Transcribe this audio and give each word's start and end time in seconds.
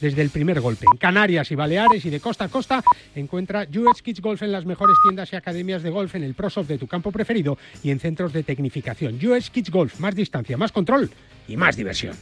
desde 0.00 0.22
el 0.22 0.30
primer 0.30 0.60
golpe. 0.60 0.86
En 0.90 0.98
Canarias 0.98 1.50
y 1.50 1.54
Baleares 1.54 2.04
y 2.04 2.10
de 2.10 2.20
costa 2.20 2.44
a 2.44 2.48
costa 2.48 2.82
encuentra 3.14 3.66
US 3.76 4.02
Kids 4.02 4.20
Golf 4.20 4.42
en 4.42 4.52
las 4.52 4.64
mejores 4.64 4.96
tiendas 5.04 5.32
y 5.32 5.36
academias 5.36 5.82
de 5.82 5.90
golf 5.90 6.14
en 6.14 6.22
el 6.22 6.34
ProSoft 6.34 6.68
de 6.68 6.78
tu 6.78 6.86
campo 6.86 7.12
preferido 7.12 7.58
y 7.82 7.90
en 7.90 8.00
centros 8.00 8.32
de 8.32 8.42
tecnificación. 8.42 9.18
US 9.26 9.50
Kids 9.50 9.70
Golf, 9.70 10.00
más 10.00 10.14
distancia, 10.14 10.56
más 10.56 10.72
control 10.72 11.10
y 11.50 11.56
más 11.56 11.76
diversión. 11.76 12.14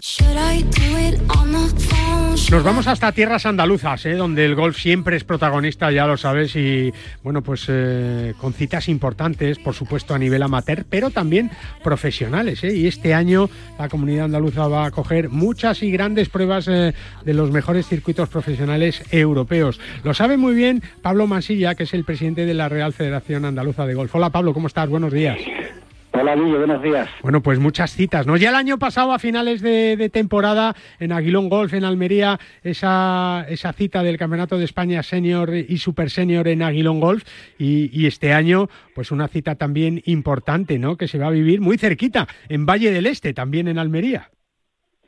Nos 2.50 2.64
vamos 2.64 2.86
hasta 2.86 3.12
tierras 3.12 3.44
andaluzas, 3.44 4.06
¿eh? 4.06 4.14
donde 4.14 4.46
el 4.46 4.54
golf 4.54 4.78
siempre 4.78 5.16
es 5.16 5.24
protagonista, 5.24 5.92
ya 5.92 6.06
lo 6.06 6.16
sabes, 6.16 6.56
y 6.56 6.92
bueno, 7.22 7.42
pues 7.42 7.66
eh, 7.68 8.32
con 8.40 8.54
citas 8.54 8.88
importantes, 8.88 9.58
por 9.58 9.74
supuesto 9.74 10.14
a 10.14 10.18
nivel 10.18 10.42
amateur, 10.42 10.86
pero 10.88 11.10
también 11.10 11.50
profesionales. 11.84 12.64
¿eh? 12.64 12.74
Y 12.74 12.86
este 12.86 13.12
año 13.12 13.50
la 13.78 13.90
comunidad 13.90 14.26
andaluza 14.26 14.66
va 14.66 14.86
a 14.86 14.90
coger 14.90 15.28
muchas 15.28 15.82
y 15.82 15.90
grandes 15.90 16.30
pruebas 16.30 16.64
de 16.64 16.94
los 17.24 17.50
mejores 17.50 17.86
circuitos 17.86 18.30
profesionales 18.30 19.02
europeos. 19.10 19.78
Lo 20.04 20.14
sabe 20.14 20.38
muy 20.38 20.54
bien 20.54 20.82
Pablo 21.02 21.26
Mansilla, 21.26 21.74
que 21.74 21.82
es 21.82 21.92
el 21.92 22.04
presidente 22.04 22.46
de 22.46 22.54
la 22.54 22.70
Real 22.70 22.94
Federación 22.94 23.44
Andaluza 23.44 23.84
de 23.84 23.94
Golf. 23.94 24.14
Hola 24.14 24.30
Pablo, 24.30 24.54
¿cómo 24.54 24.68
estás? 24.68 24.88
Buenos 24.88 25.12
días. 25.12 25.38
Hola, 26.20 26.34
Guillo, 26.34 26.58
buenos 26.58 26.82
días. 26.82 27.08
Bueno, 27.22 27.40
pues 27.42 27.60
muchas 27.60 27.92
citas, 27.92 28.26
¿no? 28.26 28.36
Ya 28.36 28.48
el 28.48 28.56
año 28.56 28.76
pasado, 28.78 29.12
a 29.12 29.20
finales 29.20 29.62
de, 29.62 30.10
temporada, 30.12 30.74
en 30.98 31.12
Aguilón 31.12 31.48
Golf, 31.48 31.74
en 31.74 31.84
Almería, 31.84 32.38
esa, 32.64 33.46
esa 33.48 33.72
cita 33.72 34.02
del 34.02 34.18
Campeonato 34.18 34.58
de 34.58 34.64
España 34.64 35.02
Senior 35.04 35.54
y 35.54 35.78
Super 35.78 36.10
Senior 36.10 36.48
en 36.48 36.62
Aguilón 36.62 36.98
Golf. 36.98 37.22
Y, 37.56 38.06
este 38.06 38.32
año, 38.32 38.68
pues 38.94 39.12
una 39.12 39.28
cita 39.28 39.54
también 39.54 40.02
importante, 40.06 40.78
¿no? 40.78 40.96
Que 40.96 41.06
se 41.06 41.18
va 41.18 41.28
a 41.28 41.30
vivir 41.30 41.60
muy 41.60 41.78
cerquita, 41.78 42.26
en 42.48 42.66
Valle 42.66 42.90
del 42.90 43.06
Este, 43.06 43.32
también 43.32 43.68
en 43.68 43.78
Almería. 43.78 44.30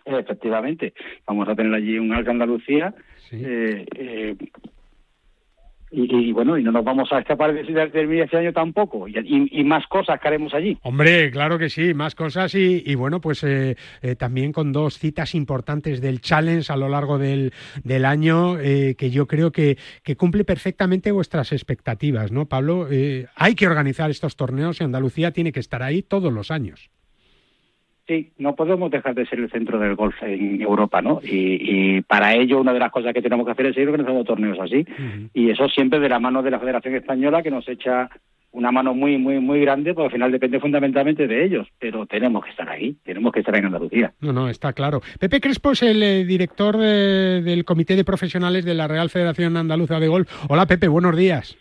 Efectivamente. 0.05 0.95
Vamos 1.27 1.49
a 1.49 1.57
tener 1.57 1.75
allí 1.75 1.99
un 1.99 2.13
Alta 2.13 2.31
Andalucía. 2.31 2.95
Eh, 3.33 3.85
eh, 3.97 4.37
y, 5.93 6.33
bueno, 6.33 6.57
y 6.57 6.63
no 6.63 6.71
nos 6.71 6.85
vamos 6.85 7.13
a 7.13 7.19
escapar 7.19 7.53
de 7.53 7.65
termine 7.89 8.23
este 8.23 8.37
año 8.37 8.53
tampoco, 8.53 9.09
y, 9.09 9.65
más 9.65 9.87
cosas 9.89 10.21
que 10.21 10.29
haremos 10.29 10.55
allí. 10.55 10.79
Hombre, 10.83 11.31
claro 11.31 11.59
que 11.59 11.69
sí, 11.69 11.95
más 11.95 12.15
cosas 12.15 12.55
y, 12.55 12.95
bueno, 12.95 13.21
pues 13.21 13.43
eh, 13.45 13.77
eh, 14.03 14.17
también 14.17 14.53
con 14.53 14.73
dos 14.73 14.99
citas 14.99 15.35
importantes 15.35 16.01
del 16.01 16.21
Challenge 16.21 16.73
a 16.73 16.77
lo 16.77 16.89
largo 16.89 17.19
del, 17.19 17.53
del 17.83 18.05
año, 18.05 18.59
eh, 18.59 18.95
que 18.97 19.11
yo 19.11 19.27
creo 19.27 19.51
que, 19.51 19.79
que, 20.03 20.17
cumple 20.17 20.45
perfectamente 20.45 21.11
vuestras 21.13 21.53
expectativas, 21.53 22.31
¿no, 22.31 22.47
Pablo? 22.47 22.89
hay 23.37 23.55
que 23.55 23.67
organizar 23.67 24.11
estos 24.11 24.37
torneos 24.37 24.81
y 24.81 24.85
Andalucía 24.85 25.33
tiene 25.33 25.53
que 25.53 25.61
estar 25.61 25.83
ahí 25.83 26.03
todos 26.03 26.33
los 26.33 26.51
años. 26.51 26.91
Sí, 28.11 28.33
no 28.39 28.57
podemos 28.57 28.91
dejar 28.91 29.15
de 29.15 29.25
ser 29.27 29.39
el 29.39 29.53
centro 29.53 29.79
del 29.79 29.95
golf 29.95 30.21
en 30.23 30.61
Europa, 30.61 31.01
¿no? 31.01 31.21
Y, 31.23 32.03
para 32.03 32.35
ello 32.35 32.61
una 32.61 32.73
de 32.73 32.81
las 32.81 32.91
cosas 32.91 33.15
que 33.15 33.23
tenemos 33.23 33.47
que 33.47 33.53
hacer 33.53 33.67
es 33.67 33.75
seguir 33.77 33.89
organizando 33.89 34.25
torneos 34.25 34.59
así. 34.59 34.85
Y 35.33 35.49
eso 35.49 35.69
siempre 35.69 36.01
de 36.01 36.09
la 36.09 36.19
mano 36.19 36.43
de 36.43 36.51
la 36.51 36.59
Federación 36.59 36.97
Española 36.97 37.41
que 37.41 37.53
nos 37.53 37.69
echa 37.69 38.11
una 38.51 38.73
mano 38.73 38.95
muy, 38.95 39.17
muy, 39.17 39.39
muy 39.39 39.61
grande, 39.61 39.95
porque 39.95 40.07
al 40.07 40.13
final 40.13 40.33
depende 40.33 40.59
fundamentalmente 40.59 41.29
de 41.29 41.45
ellos, 41.45 41.69
pero 41.79 42.05
tenemos 42.07 42.43
que 42.43 42.51
estar 42.51 42.69
ahí, 42.69 42.97
tenemos 43.05 43.33
que 43.33 43.39
estar 43.39 43.55
en 43.55 43.67
Andalucía. 43.67 44.13
No, 44.21 44.33
no, 44.33 44.49
está 44.49 44.73
claro. 44.73 45.03
Pepe 45.21 45.41
Crespo 45.41 45.71
es 45.71 45.83
el 45.85 46.03
eh, 46.03 46.25
director 46.25 46.79
del 46.79 47.65
Comité 47.65 47.95
de 47.95 48.03
Profesionales 48.03 48.65
de 48.65 48.75
la 48.75 48.89
Real 48.89 49.09
Federación 49.09 49.57
Andaluza 49.57 50.01
de 50.01 50.09
Golf. 50.09 50.29
Hola 50.49 50.67
Pepe, 50.67 50.89
buenos 50.89 51.17
días. 51.17 51.57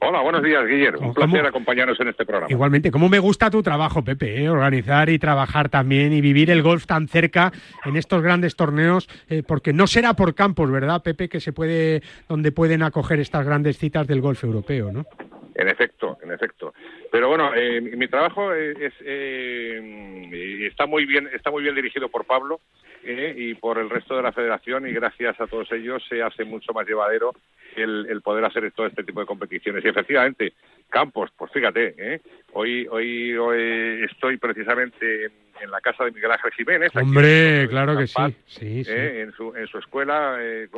Hola, 0.00 0.20
buenos 0.20 0.42
días, 0.42 0.66
Guillermo. 0.66 1.08
Un 1.08 1.14
placer 1.14 1.46
acompañarnos 1.46 1.98
en 2.00 2.08
este 2.08 2.26
programa. 2.26 2.50
Igualmente, 2.50 2.90
¿cómo 2.90 3.08
me 3.08 3.18
gusta 3.18 3.50
tu 3.50 3.62
trabajo, 3.62 4.02
Pepe? 4.02 4.42
Eh? 4.42 4.48
Organizar 4.50 5.08
y 5.08 5.18
trabajar 5.18 5.68
también 5.68 6.12
y 6.12 6.20
vivir 6.20 6.50
el 6.50 6.62
golf 6.62 6.86
tan 6.86 7.08
cerca 7.08 7.52
en 7.84 7.96
estos 7.96 8.20
grandes 8.22 8.56
torneos, 8.56 9.08
eh, 9.28 9.42
porque 9.46 9.72
no 9.72 9.86
será 9.86 10.14
por 10.14 10.34
campos, 10.34 10.70
¿verdad, 10.70 11.02
Pepe? 11.02 11.28
Que 11.28 11.40
se 11.40 11.52
puede, 11.52 12.02
donde 12.28 12.52
pueden 12.52 12.82
acoger 12.82 13.20
estas 13.20 13.46
grandes 13.46 13.78
citas 13.78 14.06
del 14.06 14.20
golf 14.20 14.42
europeo, 14.44 14.92
¿no? 14.92 15.06
En 15.54 15.68
efecto, 15.68 16.18
en 16.22 16.32
efecto. 16.32 16.74
Pero 17.12 17.28
bueno, 17.28 17.54
eh, 17.54 17.80
mi 17.80 18.08
trabajo 18.08 18.52
es, 18.52 18.92
está 19.00 20.86
muy 20.86 21.06
bien, 21.06 21.28
está 21.32 21.50
muy 21.52 21.62
bien 21.62 21.76
dirigido 21.76 22.08
por 22.08 22.24
Pablo 22.24 22.60
y 23.06 23.54
por 23.54 23.78
el 23.78 23.90
resto 23.90 24.16
de 24.16 24.22
la 24.22 24.32
Federación 24.32 24.86
y 24.86 24.92
gracias 24.92 25.40
a 25.40 25.46
todos 25.46 25.70
ellos 25.72 26.02
se 26.08 26.22
hace 26.22 26.44
mucho 26.44 26.72
más 26.72 26.86
llevadero 26.86 27.32
el, 27.76 28.20
poder 28.22 28.44
hacer 28.44 28.70
todo 28.72 28.86
este 28.86 29.04
tipo 29.04 29.20
de 29.20 29.26
competiciones. 29.26 29.84
Y 29.84 29.88
efectivamente, 29.88 30.52
Campos, 30.88 31.30
pues 31.36 31.52
fíjate, 31.52 31.94
¿eh? 31.98 32.20
hoy, 32.52 32.86
hoy, 32.90 33.36
hoy 33.36 34.04
estoy 34.10 34.36
precisamente 34.36 35.26
en 35.26 35.32
en 35.60 35.70
la 35.70 35.80
casa 35.80 36.04
de 36.04 36.12
Miguel 36.12 36.30
Ángel 36.30 36.52
Jiménez. 36.52 36.90
Hombre, 36.94 37.66
claro 37.68 37.96
que 37.96 38.06
sí. 38.06 38.14
sí, 38.46 38.82
eh, 38.86 39.22
en, 39.22 39.32
su, 39.32 39.54
en 39.54 39.66
su 39.66 39.78
escuela, 39.78 40.36
eh, 40.40 40.68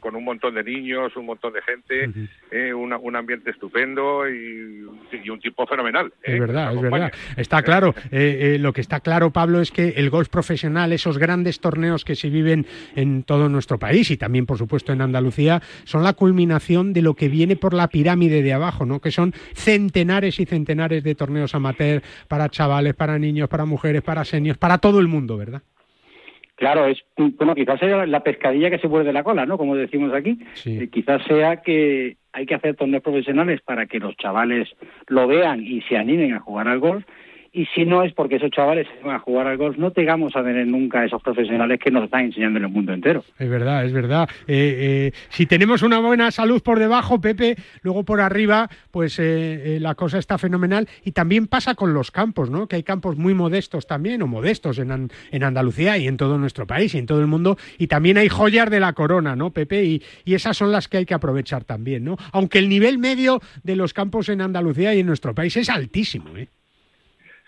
con, 0.00 0.14
un 0.14 0.24
montón 0.24 0.54
de 0.54 0.64
niños, 0.64 1.16
un 1.16 1.26
montón 1.26 1.52
de 1.52 1.62
gente, 1.62 2.10
eh, 2.50 2.72
un 2.72 3.16
ambiente 3.16 3.50
estupendo 3.50 4.28
y, 4.28 4.84
un 5.30 5.40
tipo 5.40 5.66
fenomenal. 5.66 6.12
Es 6.22 6.38
verdad, 6.38 6.74
es 6.74 6.82
verdad. 6.82 7.12
Está 7.36 7.62
claro. 7.62 7.94
lo 8.10 8.72
que 8.72 8.80
está 8.80 9.00
claro, 9.00 9.30
Pablo, 9.30 9.60
es 9.60 9.70
que 9.70 9.90
el 9.96 10.10
golf 10.10 10.28
profesional, 10.28 10.92
esos 10.92 11.18
grandes 11.18 11.60
torneos 11.60 12.04
que 12.04 12.14
se 12.14 12.30
viven 12.30 12.66
en 12.94 13.22
todo 13.22 13.48
nuestro 13.48 13.78
país 13.78 14.10
y 14.10 14.16
también, 14.16 14.46
por 14.46 14.58
supuesto, 14.58 14.92
en 14.92 15.00
Andalucía, 15.00 15.62
son 15.84 16.02
la 16.02 16.12
culminación 16.12 16.92
de 16.92 17.02
lo 17.02 17.14
que 17.14 17.28
viene 17.28 17.56
por 17.56 17.74
la 17.74 17.88
pirámide 17.88 18.42
de 18.42 18.52
abajo, 18.52 18.84
¿no? 18.86 19.00
Que 19.00 19.10
son 19.10 19.32
centenares 19.54 20.40
y 20.40 20.46
centenares 20.46 21.02
de 21.02 21.14
torneos 21.14 21.54
amateur 21.54 22.02
para 22.28 22.48
chavales, 22.48 22.94
para 22.94 23.18
niños, 23.18 23.48
para 23.48 23.64
mujeres, 23.64 24.02
para 24.02 24.23
para 24.58 24.78
todo 24.78 25.00
el 25.00 25.08
mundo, 25.08 25.36
¿verdad? 25.36 25.62
Claro, 26.56 26.86
es 26.86 27.04
bueno, 27.16 27.54
quizás 27.54 27.80
sea 27.80 28.06
la 28.06 28.22
pescadilla 28.22 28.70
que 28.70 28.78
se 28.78 28.86
muerde 28.86 29.12
la 29.12 29.24
cola, 29.24 29.44
¿no? 29.44 29.58
Como 29.58 29.74
decimos 29.74 30.12
aquí. 30.12 30.38
Eh, 30.64 30.88
quizás 30.92 31.22
sea 31.26 31.62
que 31.62 32.16
hay 32.32 32.46
que 32.46 32.54
hacer 32.54 32.76
torneos 32.76 33.02
profesionales 33.02 33.60
para 33.60 33.86
que 33.86 33.98
los 33.98 34.16
chavales 34.16 34.68
lo 35.08 35.26
vean 35.26 35.60
y 35.64 35.82
se 35.82 35.96
animen 35.96 36.32
a 36.34 36.40
jugar 36.40 36.68
al 36.68 36.78
golf 36.78 37.04
y 37.54 37.66
si 37.66 37.84
no 37.84 38.02
es 38.02 38.12
porque 38.12 38.36
esos 38.36 38.50
chavales 38.50 38.88
se 38.88 39.06
van 39.06 39.14
a 39.14 39.18
jugar 39.20 39.46
al 39.46 39.56
golf, 39.56 39.78
no 39.78 39.92
tengamos 39.92 40.34
a 40.34 40.42
tener 40.42 40.66
nunca 40.66 41.04
esos 41.04 41.22
profesionales 41.22 41.78
que 41.78 41.92
nos 41.92 42.04
están 42.04 42.24
enseñando 42.24 42.58
en 42.58 42.64
el 42.64 42.70
mundo 42.70 42.92
entero. 42.92 43.24
Es 43.38 43.48
verdad, 43.48 43.84
es 43.84 43.92
verdad. 43.92 44.28
Eh, 44.48 45.12
eh, 45.12 45.12
si 45.28 45.46
tenemos 45.46 45.82
una 45.82 46.00
buena 46.00 46.32
salud 46.32 46.60
por 46.62 46.80
debajo, 46.80 47.20
Pepe, 47.20 47.54
luego 47.82 48.04
por 48.04 48.20
arriba, 48.20 48.68
pues 48.90 49.20
eh, 49.20 49.78
la 49.80 49.94
cosa 49.94 50.18
está 50.18 50.36
fenomenal. 50.36 50.88
Y 51.04 51.12
también 51.12 51.46
pasa 51.46 51.76
con 51.76 51.94
los 51.94 52.10
campos, 52.10 52.50
¿no? 52.50 52.66
Que 52.66 52.74
hay 52.74 52.82
campos 52.82 53.16
muy 53.16 53.34
modestos 53.34 53.86
también, 53.86 54.20
o 54.22 54.26
modestos 54.26 54.80
en, 54.80 55.10
en 55.30 55.44
Andalucía 55.44 55.96
y 55.96 56.08
en 56.08 56.16
todo 56.16 56.38
nuestro 56.38 56.66
país 56.66 56.92
y 56.96 56.98
en 56.98 57.06
todo 57.06 57.20
el 57.20 57.28
mundo. 57.28 57.56
Y 57.78 57.86
también 57.86 58.18
hay 58.18 58.28
joyas 58.28 58.68
de 58.68 58.80
la 58.80 58.94
corona, 58.94 59.36
¿no, 59.36 59.52
Pepe? 59.52 59.84
Y, 59.84 60.02
y 60.24 60.34
esas 60.34 60.56
son 60.56 60.72
las 60.72 60.88
que 60.88 60.96
hay 60.96 61.06
que 61.06 61.14
aprovechar 61.14 61.62
también, 61.62 62.02
¿no? 62.02 62.16
Aunque 62.32 62.58
el 62.58 62.68
nivel 62.68 62.98
medio 62.98 63.40
de 63.62 63.76
los 63.76 63.94
campos 63.94 64.28
en 64.28 64.40
Andalucía 64.40 64.92
y 64.92 65.00
en 65.00 65.06
nuestro 65.06 65.36
país 65.36 65.56
es 65.56 65.70
altísimo, 65.70 66.36
¿eh? 66.36 66.48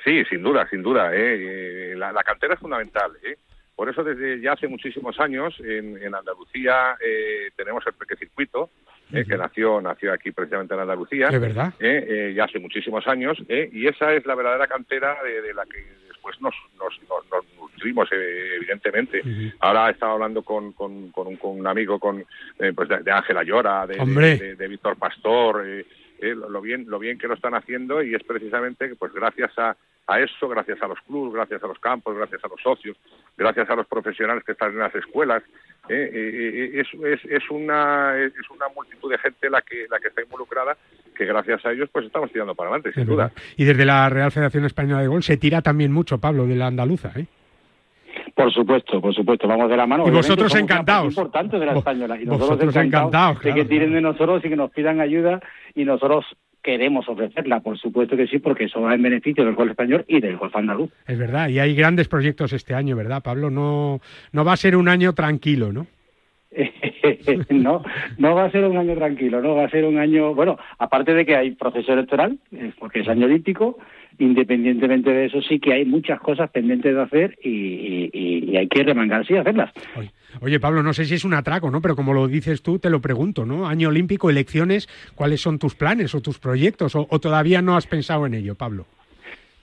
Sí, 0.06 0.24
sin 0.30 0.40
duda, 0.40 0.68
sin 0.70 0.82
duda. 0.82 1.12
¿eh? 1.12 1.90
eh 1.90 1.94
la, 1.96 2.22
cantera 2.22 2.54
es 2.54 2.60
fundamental. 2.60 3.10
¿eh? 3.24 3.36
Por 3.74 3.88
eso 3.88 4.04
desde 4.04 4.40
ya 4.40 4.52
hace 4.52 4.68
muchísimos 4.68 5.18
años 5.18 5.58
en, 5.58 6.14
Andalucía 6.14 6.96
eh, 7.04 7.50
tenemos 7.56 7.84
el 7.88 7.94
Peque 7.94 8.14
Circuito, 8.14 8.70
que 9.10 9.36
nació 9.36 9.80
nació 9.80 10.12
aquí 10.12 10.30
precisamente 10.30 10.74
en 10.74 10.80
Andalucía. 10.80 11.26
¿Es 11.26 11.40
verdad? 11.40 11.74
ya 11.80 12.44
hace 12.44 12.60
muchísimos 12.60 13.04
años. 13.08 13.36
y 13.48 13.88
esa 13.88 14.14
es 14.14 14.24
la 14.26 14.36
verdadera 14.36 14.68
cantera 14.68 15.16
de, 15.24 15.52
la 15.52 15.64
que 15.64 15.84
después 16.06 16.40
nos, 16.40 16.54
nos, 16.78 16.94
nos, 17.10 17.44
nutrimos, 17.58 18.08
evidentemente. 18.12 19.22
Ahora 19.58 19.88
he 19.88 19.92
estado 19.92 20.12
hablando 20.12 20.42
con, 20.42 20.72
con, 20.72 21.10
con, 21.10 21.26
un, 21.26 21.36
con 21.36 21.58
un, 21.58 21.66
amigo 21.66 21.98
con 21.98 22.24
pues 22.76 22.88
de 22.88 23.10
Ángela 23.10 23.42
Llora, 23.42 23.88
de, 23.88 23.96
de, 23.96 24.54
de 24.54 24.68
Víctor 24.68 24.96
Pastor. 24.96 25.66
lo 26.20 26.60
bien 26.60 26.84
lo 26.86 27.00
bien 27.00 27.18
que 27.18 27.26
lo 27.26 27.34
están 27.34 27.54
haciendo 27.54 28.04
y 28.04 28.14
es 28.14 28.22
precisamente 28.22 28.94
pues 28.94 29.12
gracias 29.12 29.50
a, 29.58 29.76
a 30.06 30.20
eso, 30.20 30.48
gracias 30.48 30.80
a 30.82 30.88
los 30.88 31.00
clubes, 31.00 31.34
gracias 31.34 31.62
a 31.62 31.66
los 31.66 31.78
campos, 31.78 32.16
gracias 32.16 32.44
a 32.44 32.48
los 32.48 32.60
socios, 32.60 32.96
gracias 33.36 33.68
a 33.68 33.74
los 33.74 33.86
profesionales 33.86 34.44
que 34.44 34.52
están 34.52 34.72
en 34.72 34.78
las 34.78 34.94
escuelas. 34.94 35.42
¿eh? 35.88 36.10
Eh, 36.12 36.70
eh, 36.74 36.80
es, 36.80 37.24
es, 37.24 37.50
una, 37.50 38.16
es 38.16 38.50
una 38.50 38.66
multitud 38.74 39.10
de 39.10 39.18
gente 39.18 39.50
la 39.50 39.62
que, 39.62 39.86
la 39.90 39.98
que 39.98 40.08
está 40.08 40.22
involucrada 40.22 40.76
que 41.16 41.24
gracias 41.24 41.64
a 41.64 41.72
ellos 41.72 41.88
pues 41.90 42.06
estamos 42.06 42.30
tirando 42.30 42.54
para 42.54 42.70
adelante, 42.70 42.92
sin 42.92 43.06
duda. 43.06 43.32
Y 43.56 43.64
desde 43.64 43.84
la 43.84 44.08
Real 44.08 44.30
Federación 44.30 44.64
Española 44.64 45.00
de 45.00 45.08
Gol 45.08 45.22
se 45.22 45.36
tira 45.36 45.62
también 45.62 45.92
mucho, 45.92 46.18
Pablo, 46.18 46.46
de 46.46 46.56
la 46.56 46.66
andaluza, 46.66 47.12
¿eh? 47.16 47.26
Por 48.34 48.52
supuesto, 48.52 49.00
por 49.00 49.14
supuesto, 49.14 49.48
vamos 49.48 49.70
de 49.70 49.76
la 49.76 49.86
mano. 49.86 50.06
Y 50.06 50.10
vosotros 50.10 50.54
encantados. 50.54 51.08
importante 51.08 51.58
de 51.58 51.66
la 51.66 51.72
española. 51.72 52.20
Y 52.20 52.26
nosotros 52.26 52.76
encantados, 52.76 53.40
de 53.40 53.54
que 53.54 53.64
tiren 53.64 53.92
de 53.92 54.00
nosotros 54.00 54.44
y 54.44 54.48
que 54.48 54.56
nos 54.56 54.70
pidan 54.70 55.00
ayuda 55.00 55.40
y 55.74 55.84
nosotros 55.84 56.24
queremos 56.66 57.08
ofrecerla, 57.08 57.60
por 57.60 57.78
supuesto 57.78 58.16
que 58.16 58.26
sí, 58.26 58.40
porque 58.40 58.64
eso 58.64 58.80
va 58.80 58.94
en 58.94 59.02
beneficio 59.02 59.44
del 59.44 59.54
golf 59.54 59.70
español 59.70 60.04
y 60.08 60.20
del 60.20 60.36
golf 60.36 60.54
andaluz. 60.56 60.90
Es 61.06 61.16
verdad, 61.16 61.48
y 61.48 61.60
hay 61.60 61.76
grandes 61.76 62.08
proyectos 62.08 62.52
este 62.52 62.74
año, 62.74 62.96
¿verdad, 62.96 63.22
Pablo? 63.22 63.50
No, 63.50 64.00
no 64.32 64.44
va 64.44 64.52
a 64.52 64.56
ser 64.56 64.76
un 64.76 64.88
año 64.88 65.12
tranquilo, 65.14 65.72
¿no? 65.72 65.86
no, 67.50 67.82
no 68.18 68.34
va 68.34 68.44
a 68.44 68.50
ser 68.50 68.64
un 68.64 68.76
año 68.76 68.94
tranquilo, 68.94 69.40
no 69.40 69.54
va 69.54 69.64
a 69.64 69.70
ser 69.70 69.84
un 69.84 69.98
año, 69.98 70.34
bueno, 70.34 70.58
aparte 70.78 71.14
de 71.14 71.24
que 71.24 71.36
hay 71.36 71.52
proceso 71.52 71.92
electoral, 71.92 72.38
eh, 72.52 72.72
porque 72.78 73.00
es 73.00 73.08
año 73.08 73.26
olímpico, 73.26 73.78
independientemente 74.18 75.10
de 75.10 75.26
eso 75.26 75.42
sí 75.42 75.58
que 75.58 75.74
hay 75.74 75.84
muchas 75.84 76.20
cosas 76.20 76.50
pendientes 76.50 76.94
de 76.94 77.02
hacer 77.02 77.38
y, 77.42 78.56
hay 78.56 78.68
que 78.68 78.82
remangarse 78.82 79.34
y 79.34 79.36
hacerlas. 79.36 79.70
Oye, 80.40 80.58
Pablo, 80.58 80.82
no 80.82 80.94
sé 80.94 81.04
si 81.04 81.14
es 81.14 81.26
un 81.26 81.34
atraco, 81.34 81.70
¿no? 81.70 81.82
Pero 81.82 81.94
como 81.94 82.14
lo 82.14 82.26
dices 82.26 82.62
tú, 82.62 82.78
te 82.78 82.88
lo 82.88 83.02
pregunto, 83.02 83.44
¿no? 83.44 83.66
Año 83.66 83.90
olímpico, 83.90 84.30
elecciones, 84.30 84.88
¿cuáles 85.14 85.42
son 85.42 85.58
tus 85.58 85.74
planes 85.74 86.14
o 86.14 86.22
tus 86.22 86.38
proyectos? 86.38 86.94
o 86.96 87.20
todavía 87.20 87.60
no 87.60 87.76
has 87.76 87.86
pensado 87.86 88.24
en 88.24 88.32
ello, 88.32 88.54
Pablo? 88.54 88.86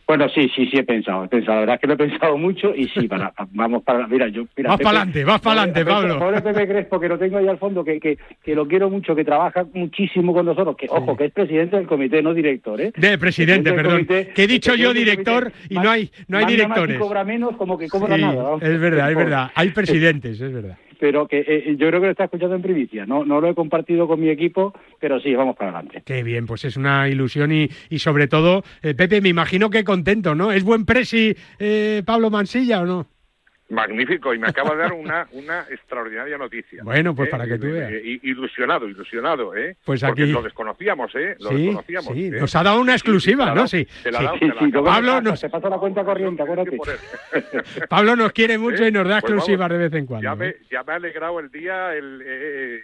Bueno, 0.06 0.28
sí, 0.30 0.52
sí, 0.56 0.68
sí 0.68 0.78
he 0.78 0.84
pensado, 0.84 1.24
he 1.24 1.28
pensado, 1.28 1.56
la 1.56 1.60
verdad 1.62 1.76
es 1.76 1.82
que 1.82 1.88
lo 1.88 1.94
he 1.94 1.98
pensado 1.98 2.38
mucho 2.38 2.76
y 2.76 2.88
sí, 2.90 3.08
vamos 3.52 3.84
para, 3.84 4.08
mira, 4.08 4.28
yo... 4.28 4.46
Mira, 4.56 4.72
vas 4.72 4.80
para 4.80 5.00
adelante, 5.00 5.24
vas 5.24 5.42
para 5.42 5.62
adelante, 5.62 5.86
Pablo. 5.86 6.20
Pobre 6.20 6.42
Pepe 6.42 6.68
Crespo, 6.68 7.00
que 7.00 7.08
lo 7.08 7.18
tengo 7.18 7.38
ahí 7.38 7.48
al 7.48 7.58
fondo, 7.58 7.84
que, 7.84 8.00
que, 8.00 8.18
que 8.44 8.56
lo 8.56 8.68
quiero 8.68 8.90
mucho, 8.90 9.16
que 9.16 9.24
trabaja 9.24 9.66
muchísimo 9.74 10.34
con 10.34 10.46
nosotros, 10.46 10.76
que, 10.76 10.88
ojo, 10.90 11.16
que 11.16 11.26
es 11.26 11.32
presidente 11.32 11.78
del 11.78 11.88
comité, 11.88 12.22
no 12.22 12.34
director, 12.34 12.80
¿eh? 12.82 12.92
De 12.96 13.18
presidente, 13.18 13.72
perdón, 13.74 14.06
que 14.06 14.32
he 14.36 14.48
dicho 14.48 14.76
yo 14.76 14.94
director 14.94 15.52
y 15.70 15.76
no 15.76 15.90
hay, 15.90 16.12
no 16.28 16.38
hay 16.38 16.46
directores. 16.46 17.00
cobra 17.00 17.24
menos, 17.24 17.56
como 17.56 17.78
que 17.78 17.88
cobra 17.88 18.18
nada. 18.18 18.56
Es 18.62 18.80
verdad, 18.80 19.10
es 19.10 19.18
verdad, 19.18 19.52
hay 19.56 19.70
presidentes, 19.74 20.40
es 20.40 20.54
verdad 20.54 20.78
pero 21.04 21.28
que 21.28 21.44
eh, 21.46 21.76
yo 21.78 21.90
creo 21.90 22.00
que 22.00 22.06
lo 22.06 22.12
está 22.12 22.24
escuchando 22.24 22.56
en 22.56 22.62
primicia. 22.62 23.06
No, 23.06 23.26
no 23.26 23.42
lo 23.42 23.50
he 23.50 23.54
compartido 23.54 24.08
con 24.08 24.22
mi 24.22 24.30
equipo, 24.30 24.74
pero 25.02 25.20
sí, 25.20 25.36
vamos 25.36 25.58
para 25.58 25.72
adelante. 25.72 26.02
Qué 26.06 26.24
bien, 26.24 26.46
pues 26.46 26.64
es 26.64 26.78
una 26.78 27.10
ilusión 27.10 27.52
y, 27.52 27.68
y 27.90 28.00
sobre 28.00 28.30
todo, 28.30 28.64
eh, 28.82 28.94
Pepe, 28.94 29.20
me 29.20 29.28
imagino 29.28 29.70
que 29.70 29.84
contento, 29.84 30.34
¿no? 30.34 30.54
¿Es 30.54 30.64
buen 30.64 30.86
presi 30.86 31.36
eh, 31.60 32.04
Pablo 32.06 32.30
Mansilla 32.30 32.80
o 32.80 32.86
no? 32.86 33.08
Magnífico, 33.70 34.34
y 34.34 34.40
me 34.40 34.48
acaba 34.48 34.76
de 34.76 34.82
dar 34.82 34.94
una, 34.94 35.28
una 35.32 35.62
extraordinaria 35.70 36.38
noticia. 36.38 36.84
Bueno, 36.84 37.16
pues 37.16 37.28
¿eh? 37.28 37.32
para 37.32 37.46
que 37.46 37.58
tú 37.58 37.68
veas. 37.68 37.92
Ilusionado, 38.22 38.88
ilusionado, 38.88 39.56
¿eh? 39.56 39.76
Pues 39.84 40.04
aquí... 40.04 40.22
Porque 40.22 40.34
lo 40.34 40.42
desconocíamos, 40.42 41.16
¿eh? 41.16 41.36
Lo 41.40 41.50
desconocíamos. 41.50 42.14
Sí, 42.14 42.26
¿eh? 42.28 42.40
nos 42.40 42.56
ha 42.56 42.64
dado 42.64 42.82
una 42.82 42.94
exclusiva, 42.94 43.54
¿no? 43.56 43.68
Sí. 43.68 43.88
Pablo 44.84 45.22
nos... 45.22 45.40
Se 45.40 45.50
pasa 45.50 45.70
la 45.70 45.78
cuenta 45.78 46.04
corriente, 46.04 46.44
acuérdate. 46.44 46.78
Pablo 47.90 48.16
nos 48.16 48.32
quiere 48.34 48.58
mucho 48.58 48.86
y 48.86 48.92
nos 48.92 49.08
da 49.08 49.22
pues 49.22 49.34
exclusivas 49.34 49.70
de 49.70 49.78
vez 49.78 49.94
en 49.94 50.06
cuando. 50.06 50.24
Ya 50.24 50.36
me, 50.36 50.56
ya 50.70 50.84
me 50.84 50.94
ha 50.94 50.96
alegrado 50.96 51.40
el 51.40 51.50
día 51.50 51.96
el... 51.96 52.84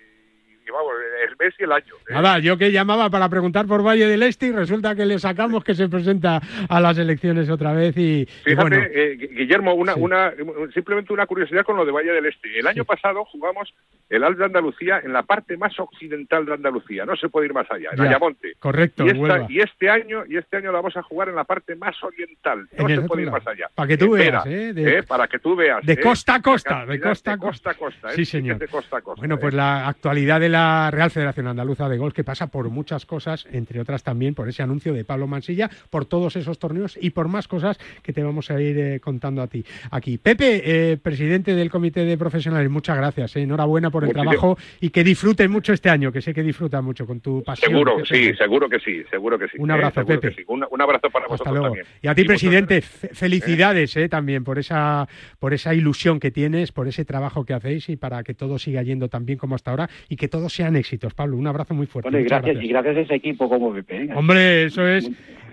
Eh, 0.69 1.25
el 1.27 1.35
mes 1.37 1.53
y 1.59 1.63
el 1.63 1.71
año. 1.71 1.95
¿eh? 2.07 2.13
Nada, 2.13 2.39
yo 2.39 2.57
que 2.57 2.71
llamaba 2.71 3.09
para 3.09 3.29
preguntar 3.29 3.65
por 3.65 3.85
Valle 3.85 4.07
del 4.07 4.23
Este 4.23 4.47
y 4.47 4.51
resulta 4.51 4.95
que 4.95 5.05
le 5.05 5.19
sacamos 5.19 5.63
que 5.63 5.75
se 5.75 5.89
presenta 5.89 6.41
a 6.67 6.79
las 6.79 6.97
elecciones 6.97 7.49
otra 7.49 7.73
vez 7.73 7.97
y... 7.97 8.25
Fíjate, 8.43 8.91
eh, 8.93 9.15
Guillermo, 9.15 9.73
una, 9.73 9.95
una, 9.95 10.33
simplemente 10.73 11.13
una 11.13 11.25
curiosidad 11.25 11.63
con 11.63 11.77
lo 11.77 11.85
de 11.85 11.91
Valle 11.91 12.11
del 12.11 12.25
Este. 12.25 12.59
El 12.59 12.67
año 12.67 12.85
pasado 12.85 13.25
jugamos 13.25 13.73
el 14.09 14.23
Alto 14.23 14.39
de 14.39 14.45
Andalucía 14.45 15.01
en 15.03 15.13
la 15.13 15.23
parte 15.23 15.57
más 15.57 15.79
occidental 15.79 16.45
de 16.45 16.53
Andalucía, 16.53 17.05
no 17.05 17.15
se 17.15 17.29
puede 17.29 17.47
ir 17.47 17.53
más 17.53 17.69
allá, 17.69 17.89
en 17.93 18.01
Ayamonte. 18.01 18.53
Correcto, 18.59 19.05
y, 19.05 19.59
este 19.59 19.89
año 19.89 20.23
y 20.27 20.37
este 20.37 20.57
año 20.57 20.71
la 20.71 20.79
vamos 20.79 20.97
a 20.97 21.03
jugar 21.03 21.29
en 21.29 21.35
la 21.35 21.43
parte 21.43 21.75
más 21.75 21.95
oriental, 22.03 22.67
no 22.77 22.87
se 22.87 23.01
puede 23.01 23.23
ir 23.23 23.31
más 23.31 23.45
allá. 23.45 23.67
Para 23.75 23.87
que 23.87 23.97
tú 23.97 24.11
veas, 24.11 24.43
¿eh? 24.47 25.03
Para 25.07 25.27
que 25.27 25.39
tú 25.39 25.55
veas. 25.55 25.85
De 25.85 25.99
costa 25.99 26.35
a 26.35 26.41
costa, 26.41 26.85
de 26.85 26.99
costa 26.99 27.33
a 27.33 27.37
costa. 27.37 27.73
sí, 28.15 28.25
señor. 28.25 28.57
De 28.57 28.67
costa 28.67 28.97
a 28.97 29.01
costa, 29.01 29.19
bueno, 29.19 29.37
pues 29.37 29.53
la 29.53 29.87
actualidad 29.87 30.39
de 30.39 30.49
la 30.49 30.58
la 30.59 30.91
Real 30.91 31.09
Federación 31.09 31.47
Andaluza 31.47 31.87
de 31.87 31.97
Golf, 31.97 32.13
que 32.13 32.25
pasa 32.25 32.47
por 32.47 32.69
muchas 32.69 33.05
cosas, 33.05 33.47
entre 33.51 33.79
otras 33.79 34.03
también 34.03 34.35
por 34.35 34.49
ese 34.49 34.61
anuncio 34.61 34.93
de 34.93 35.05
Pablo 35.05 35.25
Mansilla, 35.25 35.69
por 35.89 36.05
todos 36.05 36.35
esos 36.35 36.59
torneos 36.59 36.97
y 37.01 37.11
por 37.11 37.29
más 37.29 37.47
cosas 37.47 37.79
que 38.03 38.11
te 38.11 38.23
vamos 38.23 38.51
a 38.51 38.61
ir 38.61 38.77
eh, 38.77 38.99
contando 38.99 39.41
a 39.41 39.47
ti 39.47 39.63
aquí. 39.91 40.17
Pepe, 40.17 40.61
eh, 40.65 40.97
presidente 40.97 41.55
del 41.55 41.69
Comité 41.69 42.03
de 42.03 42.17
Profesionales, 42.17 42.69
muchas 42.69 42.97
gracias. 42.97 43.37
Eh, 43.37 43.43
enhorabuena 43.43 43.89
por 43.89 44.03
el 44.03 44.11
trabajo 44.11 44.57
y 44.81 44.89
que 44.89 45.03
disfruten 45.03 45.49
mucho 45.49 45.71
este 45.71 45.89
año, 45.89 46.11
que 46.11 46.21
sé 46.21 46.33
que 46.33 46.43
disfrutan 46.43 46.83
mucho 46.83 47.07
con 47.07 47.21
tu 47.21 47.41
pasión. 47.41 47.71
Seguro, 47.71 48.05
sí, 48.05 48.33
seguro 48.35 48.67
que 48.67 48.79
sí, 48.79 49.03
seguro 49.09 49.39
que 49.39 49.47
sí. 49.47 49.57
Un 49.59 49.71
abrazo, 49.71 50.05
Pepe. 50.05 50.35
Un, 50.47 50.81
abrazo 50.81 51.09
para 51.09 51.27
vosotros 51.27 51.61
también. 51.61 51.85
Y 52.01 52.07
a 52.07 52.15
ti, 52.15 52.25
presidente, 52.25 52.81
felicidades 52.81 53.97
también 54.09 54.43
por 54.43 54.59
esa, 54.59 55.07
por 55.39 55.53
esa 55.53 55.73
ilusión 55.73 56.19
que 56.19 56.31
tienes, 56.31 56.73
por 56.73 56.87
ese 56.89 57.05
trabajo 57.05 57.45
que 57.45 57.53
hacéis 57.53 57.87
y 57.87 57.95
para 57.95 58.23
que 58.23 58.33
todo 58.33 58.59
siga 58.59 58.83
yendo 58.83 59.07
tan 59.07 59.25
bien 59.25 59.39
como 59.39 59.55
hasta 59.55 59.71
ahora 59.71 59.89
y 60.09 60.17
que 60.17 60.27
todo 60.27 60.48
sean 60.49 60.75
éxitos. 60.75 61.13
Pablo, 61.13 61.37
un 61.37 61.47
abrazo 61.47 61.73
muy 61.73 61.85
fuerte. 61.85 62.23
gracias, 62.23 62.61
y 62.61 62.67
gracias 62.67 62.97
a 62.97 62.99
ese 63.01 63.15
equipo 63.15 63.49
como 63.49 63.71
VP. 63.71 64.09
Hombre, 64.15 64.65
eso 64.65 64.87
es 64.87 65.09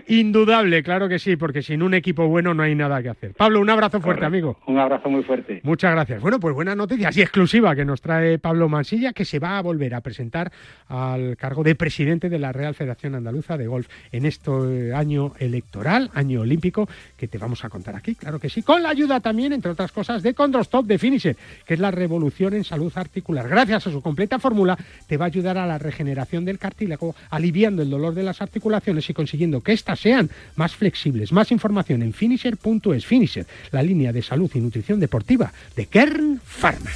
indudable, 0.07 0.83
claro 0.83 1.09
que 1.09 1.19
sí, 1.19 1.35
porque 1.35 1.61
sin 1.61 1.81
un 1.81 1.93
equipo 1.93 2.27
bueno 2.27 2.53
no 2.53 2.63
hay 2.63 2.75
nada 2.75 3.01
que 3.01 3.09
hacer. 3.09 3.33
Pablo, 3.33 3.59
un 3.59 3.69
abrazo 3.69 3.99
fuerte, 3.99 4.25
amigo. 4.25 4.57
Un 4.67 4.79
abrazo 4.79 5.09
muy 5.09 5.23
fuerte. 5.23 5.61
Muchas 5.63 5.91
gracias. 5.91 6.21
Bueno, 6.21 6.39
pues 6.39 6.53
buenas 6.53 6.75
noticias 6.77 7.15
y 7.17 7.21
exclusiva 7.21 7.75
que 7.75 7.85
nos 7.85 8.01
trae 8.01 8.39
Pablo 8.39 8.69
Mansilla, 8.69 9.13
que 9.13 9.25
se 9.25 9.39
va 9.39 9.57
a 9.57 9.61
volver 9.61 9.93
a 9.95 10.01
presentar 10.01 10.51
al 10.87 11.35
cargo 11.37 11.63
de 11.63 11.75
presidente 11.75 12.29
de 12.29 12.39
la 12.39 12.51
Real 12.51 12.75
Federación 12.75 13.15
Andaluza 13.15 13.57
de 13.57 13.67
Golf 13.67 13.87
en 14.11 14.25
este 14.25 14.93
año 14.93 15.33
electoral, 15.39 16.09
año 16.13 16.41
olímpico, 16.41 16.87
que 17.17 17.27
te 17.27 17.37
vamos 17.37 17.65
a 17.65 17.69
contar 17.69 17.95
aquí, 17.95 18.15
claro 18.15 18.39
que 18.39 18.49
sí, 18.49 18.63
con 18.63 18.81
la 18.83 18.89
ayuda 18.89 19.19
también, 19.19 19.53
entre 19.53 19.71
otras 19.71 19.91
cosas, 19.91 20.23
de 20.23 20.33
Condrostop 20.33 20.85
de 20.85 20.97
Finisher, 20.97 21.35
que 21.65 21.73
es 21.73 21.79
la 21.79 21.91
revolución 21.91 22.53
en 22.53 22.63
salud 22.63 22.91
articular. 22.95 23.47
Gracias 23.47 23.87
a 23.87 23.91
su 23.91 24.01
completa 24.01 24.39
fórmula, 24.39 24.77
te 25.07 25.17
va 25.17 25.25
a 25.25 25.27
ayudar 25.27 25.57
a 25.57 25.65
la 25.65 25.77
regeneración 25.77 26.45
del 26.45 26.59
cartílago, 26.59 27.15
aliviando 27.29 27.81
el 27.81 27.89
dolor 27.89 28.13
de 28.13 28.23
las 28.23 28.41
articulaciones 28.41 29.09
y 29.09 29.13
consiguiendo 29.13 29.61
que 29.61 29.73
estas 29.73 29.96
sean 29.97 30.29
más 30.55 30.75
flexibles. 30.75 31.31
Más 31.31 31.51
información 31.51 32.01
en 32.03 32.13
finisher.es. 32.13 33.05
Finisher, 33.05 33.45
la 33.71 33.83
línea 33.83 34.13
de 34.13 34.21
salud 34.21 34.49
y 34.53 34.59
nutrición 34.59 34.99
deportiva 34.99 35.51
de 35.75 35.85
Kern 35.87 36.39
Pharma. 36.43 36.91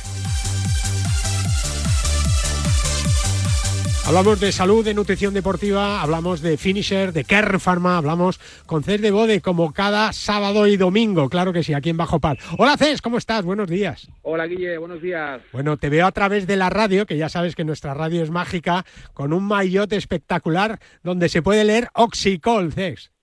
Hablamos 4.11 4.41
de 4.41 4.51
salud, 4.51 4.83
de 4.83 4.93
nutrición 4.93 5.33
deportiva, 5.33 6.01
hablamos 6.01 6.41
de 6.41 6.57
finisher, 6.57 7.13
de 7.13 7.23
Kern 7.23 7.61
Pharma, 7.61 7.97
hablamos 7.97 8.41
con 8.65 8.83
Cés 8.83 9.01
de 9.01 9.09
Bode 9.09 9.39
como 9.39 9.71
cada 9.71 10.11
sábado 10.11 10.67
y 10.67 10.75
domingo, 10.75 11.29
claro 11.29 11.53
que 11.53 11.63
sí, 11.63 11.73
aquí 11.73 11.91
en 11.91 11.95
Bajo 11.95 12.19
Pal. 12.19 12.37
Hola 12.57 12.75
Cés, 12.75 13.01
¿cómo 13.01 13.17
estás? 13.17 13.45
Buenos 13.45 13.69
días. 13.69 14.11
Hola 14.23 14.47
Guille, 14.47 14.77
buenos 14.79 15.01
días. 15.01 15.41
Bueno, 15.53 15.77
te 15.77 15.87
veo 15.87 16.05
a 16.05 16.11
través 16.11 16.45
de 16.45 16.57
la 16.57 16.69
radio, 16.69 17.05
que 17.05 17.15
ya 17.15 17.29
sabes 17.29 17.55
que 17.55 17.63
nuestra 17.63 17.93
radio 17.93 18.21
es 18.21 18.31
mágica, 18.31 18.83
con 19.13 19.31
un 19.31 19.45
maillot 19.45 19.93
espectacular 19.93 20.77
donde 21.03 21.29
se 21.29 21.41
puede 21.41 21.63
leer 21.63 21.87
Oxicol, 21.93 22.73
Cés. 22.73 23.13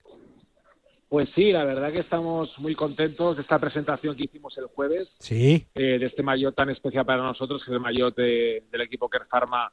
Pues 1.11 1.29
sí, 1.35 1.53
la 1.53 1.65
verdad 1.65 1.93
que 1.93 2.01
estamos 2.01 2.59
muy 2.59 2.75
contentos 2.75 3.37
de 3.37 3.43
esta 3.43 3.59
presentación 3.59 4.17
que 4.17 4.25
hicimos 4.25 4.57
el 4.57 4.69
jueves. 4.69 5.09
Sí. 5.19 5.67
Eh, 5.75 5.99
de 5.99 6.07
este 6.07 6.23
maillot 6.23 6.55
tan 6.55 6.71
especial 6.71 7.05
para 7.05 7.23
nosotros, 7.23 7.63
que 7.63 7.73
es 7.73 7.75
el 7.75 7.81
maillot 7.81 8.17
del 8.17 8.81
equipo 8.81 9.11
Kern 9.11 9.29
Pharma 9.29 9.71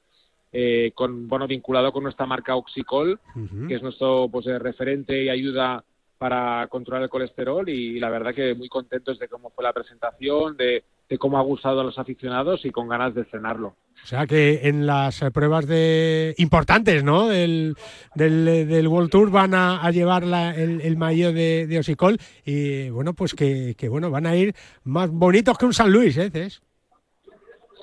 eh, 0.58 0.94
con, 0.96 1.28
bueno, 1.28 1.48
vinculado 1.48 1.92
con 1.92 2.04
nuestra 2.04 2.26
marca 2.26 2.56
Oxicol, 2.56 3.20
que 3.68 3.76
es 3.76 3.84
nuestro 3.84 4.30
pues, 4.32 4.48
eh, 4.48 4.58
referente 4.58 5.22
y 5.22 5.28
ayuda 5.28 5.84
para 6.18 6.66
controlar 6.68 7.04
el 7.04 7.10
colesterol 7.10 7.68
y, 7.68 8.00
la 8.00 8.10
verdad 8.10 8.34
que 8.34 8.56
muy 8.56 8.70
contentos 8.70 9.20
de 9.20 9.28
cómo 9.28 9.50
fue 9.50 9.66
la 9.66 9.74
presentación, 9.74 10.56
de, 10.56 10.86
cómo 11.20 11.38
ha 11.38 11.42
gustado 11.42 11.82
a 11.82 11.84
los 11.84 12.00
aficionados 12.00 12.64
y 12.64 12.72
con 12.72 12.88
ganas 12.88 13.14
de 13.14 13.24
estrenarlo. 13.24 13.76
O 14.02 14.08
sea 14.08 14.26
que 14.28 14.62
en 14.70 14.86
las 14.86 15.20
pruebas 15.34 15.68
de 15.68 16.34
importantes, 16.38 17.04
¿no? 17.04 17.28
Del, 17.28 17.76
del, 18.16 18.88
World 18.88 19.10
Tour 19.10 19.32
van 19.32 19.54
a, 19.56 19.92
llevar 19.92 20.24
el, 20.24 20.80
el 20.80 20.96
maillot 20.96 21.34
de, 21.34 21.68
de, 21.68 21.80
Oxicol 21.80 22.18
y 22.46 22.90
bueno, 22.92 23.14
pues 23.14 23.34
que, 23.34 23.76
que, 23.78 23.90
bueno, 23.90 24.10
van 24.10 24.26
a 24.26 24.38
ir 24.38 24.56
más 24.86 25.10
bonitos 25.12 25.58
que 25.58 25.66
un 25.66 25.74
San 25.74 25.92
Luis, 25.92 26.16
¿eh? 26.16 26.32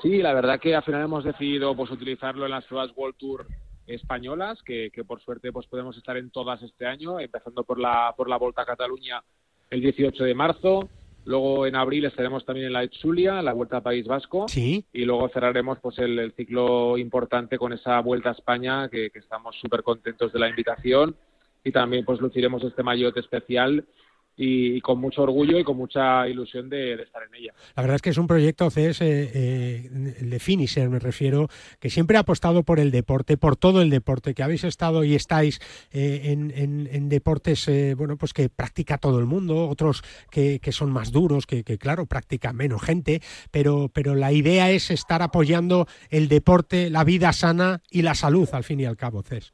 Sí, 0.02 0.20
la 0.20 0.34
verdad 0.34 0.58
que 0.58 0.74
al 0.74 0.82
final 0.82 1.04
hemos 1.04 1.22
decidido 1.22 1.76
pues 1.76 1.90
utilizarlo 1.90 2.44
en 2.44 2.50
las 2.50 2.64
pruebas 2.64 2.90
World 2.96 3.16
Tour 3.16 3.46
españolas, 3.86 4.60
que, 4.64 4.90
por 5.06 5.20
suerte 5.22 5.52
pues 5.52 5.66
podemos 5.68 5.96
estar 5.96 6.16
en 6.16 6.30
todas 6.30 6.60
este 6.62 6.86
año, 6.86 7.20
empezando 7.20 7.62
por 7.62 7.78
la 7.78 8.12
por 8.16 8.28
la 8.28 8.36
Volta 8.36 8.62
a 8.62 8.66
Cataluña 8.66 9.22
el 9.70 9.80
18 9.80 10.24
de 10.24 10.34
marzo, 10.34 10.88
luego 11.24 11.66
en 11.66 11.76
abril 11.76 12.04
estaremos 12.04 12.44
también 12.44 12.66
en 12.66 12.72
la 12.74 12.82
Etzulia, 12.82 13.40
la 13.42 13.54
Vuelta 13.54 13.78
a 13.78 13.82
País 13.82 14.06
Vasco, 14.06 14.46
¿Sí? 14.48 14.84
y 14.92 15.04
luego 15.04 15.28
cerraremos 15.28 15.78
pues 15.80 15.98
el, 15.98 16.32
ciclo 16.36 16.98
importante 16.98 17.56
con 17.56 17.72
esa 17.72 18.00
Vuelta 18.00 18.30
a 18.30 18.32
España, 18.32 18.88
que, 18.88 19.10
que 19.10 19.20
estamos 19.20 19.56
súper 19.60 19.82
contentos 19.82 20.32
de 20.32 20.38
la 20.38 20.48
invitación, 20.48 21.16
y 21.64 21.72
también 21.72 22.04
pues 22.04 22.20
luciremos 22.20 22.62
este 22.64 22.82
maillot 22.82 23.16
especial 23.16 23.86
y, 24.36 24.80
con 24.80 25.00
mucho 25.00 25.22
orgullo 25.22 25.58
y 25.58 25.64
con 25.64 25.76
mucha 25.76 26.28
ilusión 26.28 26.68
de, 26.68 26.94
estar 26.94 27.22
en 27.22 27.34
ella. 27.34 27.52
La 27.76 27.82
verdad 27.82 27.96
es 27.96 28.02
que 28.02 28.10
es 28.10 28.18
un 28.18 28.26
proyecto 28.26 28.70
CES, 28.70 29.00
eh, 29.00 29.30
eh, 29.34 29.90
de 30.20 30.38
Finisher 30.38 30.88
me 30.88 30.98
refiero, 30.98 31.48
que 31.80 31.90
siempre 31.90 32.16
ha 32.16 32.20
apostado 32.20 32.62
por 32.62 32.80
el 32.80 32.90
deporte, 32.90 33.36
por 33.36 33.56
todo 33.56 33.82
el 33.82 33.90
deporte, 33.90 34.34
que 34.34 34.42
habéis 34.42 34.64
estado 34.64 35.04
y 35.04 35.14
estáis 35.14 35.60
eh, 35.92 36.20
en, 36.32 37.08
deportes 37.08 37.68
bueno 37.96 38.16
pues 38.16 38.32
que 38.32 38.48
practica 38.48 38.96
todo 38.96 39.18
el 39.18 39.26
mundo, 39.26 39.68
otros 39.68 40.02
que, 40.30 40.60
son 40.72 40.90
más 40.90 41.12
duros, 41.12 41.46
que, 41.46 41.62
claro, 41.78 42.06
practica 42.06 42.52
menos 42.52 42.82
gente, 42.82 43.20
pero, 43.50 43.90
pero 43.92 44.14
la 44.14 44.32
idea 44.32 44.70
es 44.70 44.90
estar 44.90 45.22
apoyando 45.22 45.86
el 46.08 46.28
deporte, 46.28 46.88
la 46.88 47.04
vida 47.04 47.32
sana 47.32 47.82
y 47.90 48.02
la 48.02 48.14
salud 48.14 48.48
al 48.52 48.64
fin 48.64 48.80
y 48.80 48.86
al 48.86 48.96
cabo, 48.96 49.22
CES. 49.22 49.52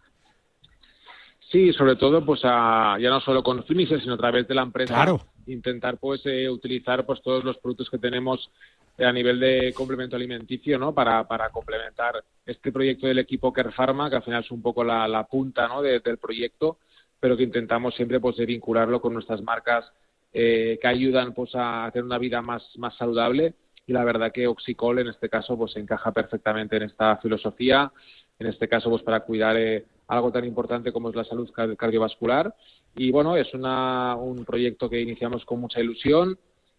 Sí, 1.51 1.73
sobre 1.73 1.97
todo, 1.97 2.25
pues 2.25 2.43
ya 2.43 2.99
no 2.99 3.21
solo 3.21 3.43
con 3.43 3.65
Finisher, 3.65 4.01
sino 4.03 4.15
a 4.15 4.19
través 4.19 4.47
de 4.47 4.55
la 4.55 4.63
empresa. 4.63 4.95
Claro. 4.95 5.21
Intentar, 5.47 5.97
pues, 5.97 6.21
eh, 6.27 6.49
utilizar, 6.51 7.07
pues, 7.07 7.23
todos 7.23 7.43
los 7.43 7.57
productos 7.57 7.89
que 7.89 7.97
tenemos 7.99 8.51
a 8.99 9.13
nivel 9.13 9.41
de 9.41 9.73
complemento 9.75 10.17
alimenticio, 10.17 10.79
¿no? 10.79 10.93
Para, 10.93 11.27
para 11.27 11.49
complementar 11.49 12.23
este 12.45 12.71
proyecto 12.71 13.07
del 13.07 13.21
equipo 13.21 13.53
Care 13.53 13.71
Pharma, 13.71 14.11
que 14.11 14.17
al 14.17 14.23
final 14.23 14.45
es 14.45 14.51
un 14.51 14.61
poco 14.61 14.85
la, 14.85 15.09
la 15.09 15.25
punta, 15.25 15.69
¿no? 15.69 15.81
del 15.81 16.19
proyecto, 16.19 16.79
pero 17.19 17.37
que 17.37 17.45
intentamos 17.45 17.95
siempre, 17.95 18.21
pues, 18.21 18.37
de 18.37 18.45
vincularlo 18.45 19.01
con 19.01 19.15
nuestras 19.15 19.41
marcas 19.41 19.91
eh, 20.35 20.79
que 20.83 20.87
ayudan, 20.87 21.33
pues, 21.33 21.53
a 21.55 21.89
tener 21.95 22.05
una 22.05 22.19
vida 22.19 22.43
más, 22.43 22.63
más 22.77 22.95
saludable. 22.97 23.55
Y 23.87 23.95
la 23.95 24.05
verdad 24.05 24.33
que 24.33 24.47
Oxicol, 24.47 24.99
en 24.99 25.09
este 25.09 25.31
caso, 25.31 25.57
pues, 25.57 25.75
encaja 25.77 26.13
perfectamente 26.13 26.77
en 26.77 26.83
esta 26.83 27.17
filosofía. 27.17 27.91
En 28.39 28.47
este 28.47 28.69
caso, 28.69 28.91
pues, 28.91 29.03
para 29.03 29.21
cuidar 29.21 29.57
eh, 29.57 29.85
algo 30.07 30.31
tan 30.31 30.45
importante 30.45 30.93
como 30.93 31.11
es 31.11 31.17
la 31.17 31.25
salud 31.25 31.51
cardiovascular. 31.77 32.55
Y 32.97 33.11
bueno, 33.11 33.37
es 33.37 33.53
una, 33.55 34.17
un 34.17 34.45
proyecto 34.45 34.89
que 34.89 35.01
iniciamos 35.01 35.45
con 35.45 35.61
mucha 35.61 35.81
ilusión 35.81 36.39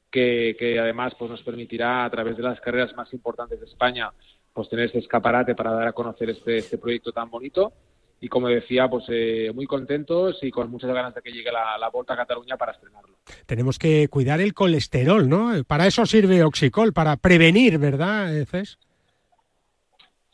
que, 0.09 0.77
además 0.81 1.13
pues, 1.17 1.29
nos 1.29 1.43
permitirá 1.43 2.05
a 2.05 2.09
través 2.09 2.35
de 2.37 2.43
las 2.43 2.59
carreras 2.59 2.95
más 2.95 3.13
importantes 3.13 3.59
de 3.59 3.65
España 3.67 4.11
pues 4.51 4.67
tener 4.67 4.85
este 4.85 4.99
escaparate 4.99 5.53
para 5.55 5.71
dar 5.71 5.87
a 5.87 5.93
conocer 5.93 6.31
este, 6.31 6.57
este 6.57 6.77
proyecto 6.79 7.11
tan 7.11 7.29
bonito 7.29 7.71
y 8.21 8.27
como 8.27 8.47
decía, 8.49 8.89
pues 8.89 9.05
eh, 9.07 9.51
muy 9.53 9.65
contentos 9.65 10.39
y 10.41 10.51
con 10.51 10.69
muchas 10.69 10.91
ganas 10.91 11.15
de 11.15 11.21
que 11.21 11.31
llegue 11.31 11.51
la, 11.51 11.77
la 11.77 11.87
a 11.87 12.15
Cataluña 12.15 12.57
para 12.57 12.73
estrenarlo. 12.73 13.15
Tenemos 13.45 13.79
que 13.79 14.07
cuidar 14.09 14.41
el 14.41 14.53
colesterol, 14.53 15.29
¿no? 15.29 15.51
Para 15.65 15.87
eso 15.87 16.05
sirve 16.05 16.43
Oxicol, 16.43 16.91
para 16.91 17.15
prevenir, 17.15 17.77
¿verdad, 17.77 18.33
Cés? 18.45 18.77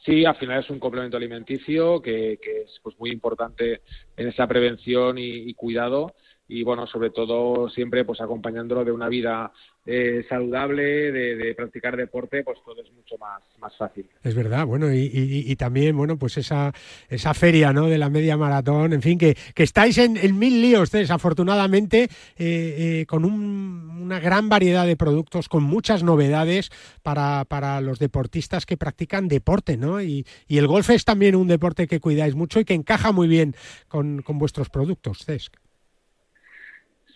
Sí, 0.06 0.24
al 0.24 0.36
final 0.36 0.64
es 0.64 0.70
un 0.70 0.80
complemento 0.80 1.18
alimenticio 1.18 2.02
que, 2.02 2.34
es 2.34 2.80
pues 2.84 2.98
muy 3.00 3.10
importante 3.10 3.82
en 4.16 4.28
esa 4.28 4.48
prevención 4.48 5.18
y 5.18 5.54
cuidado 5.56 6.14
y 6.48 6.64
bueno, 6.64 6.86
sobre 6.86 7.10
todo 7.10 7.70
siempre 7.70 8.06
pues 8.06 8.22
acompañándolo 8.22 8.86
de 8.86 8.92
una 8.92 9.10
vida 9.10 9.52
eh, 9.88 10.26
saludable, 10.28 11.12
de, 11.12 11.54
practicar 11.56 11.96
deporte, 11.96 12.44
pues 12.44 12.58
todo 12.66 12.82
es 12.82 12.92
mucho 12.92 13.18
más, 13.20 13.42
más 13.60 13.76
fácil. 13.78 14.08
Es 14.24 14.34
verdad, 14.34 14.66
bueno, 14.66 14.88
y, 14.92 15.56
también, 15.58 15.96
bueno, 15.96 16.18
pues 16.18 16.38
esa, 16.38 16.74
esa 17.08 17.34
feria, 17.34 17.72
¿no?, 17.72 17.88
de 17.88 17.98
la 17.98 18.10
media 18.10 18.36
maratón, 18.36 18.94
en 18.94 19.02
fin, 19.02 19.18
que, 19.18 19.38
que 19.54 19.64
estáis 19.64 19.98
en, 20.00 20.40
mil 20.40 20.62
líos, 20.62 20.92
desafortunadamente, 20.92 22.04
eh, 22.04 22.10
eh, 22.38 23.06
con 23.08 23.26
una 23.26 24.20
gran 24.20 24.50
variedad 24.50 24.86
de 24.86 24.98
productos, 24.98 25.50
con 25.50 25.64
muchas 25.64 26.04
novedades 26.04 26.72
para, 27.04 27.46
para 27.46 27.80
los 27.82 28.00
deportistas 28.00 28.66
que 28.66 28.78
practican 28.78 29.28
deporte, 29.28 29.78
¿no? 29.78 30.02
Y, 30.02 30.26
el 30.48 30.68
golf 30.68 30.90
es 30.90 31.06
también 31.06 31.36
un 31.36 31.48
deporte 31.48 31.86
que 31.86 32.00
cuidáis 32.00 32.34
mucho 32.34 32.60
y 32.60 32.66
que 32.66 32.74
encaja 32.74 33.12
muy 33.12 33.28
bien 33.28 33.56
con, 33.88 34.22
con 34.22 34.40
vuestros 34.40 34.70
productos, 34.70 35.26
Cesc. 35.26 35.65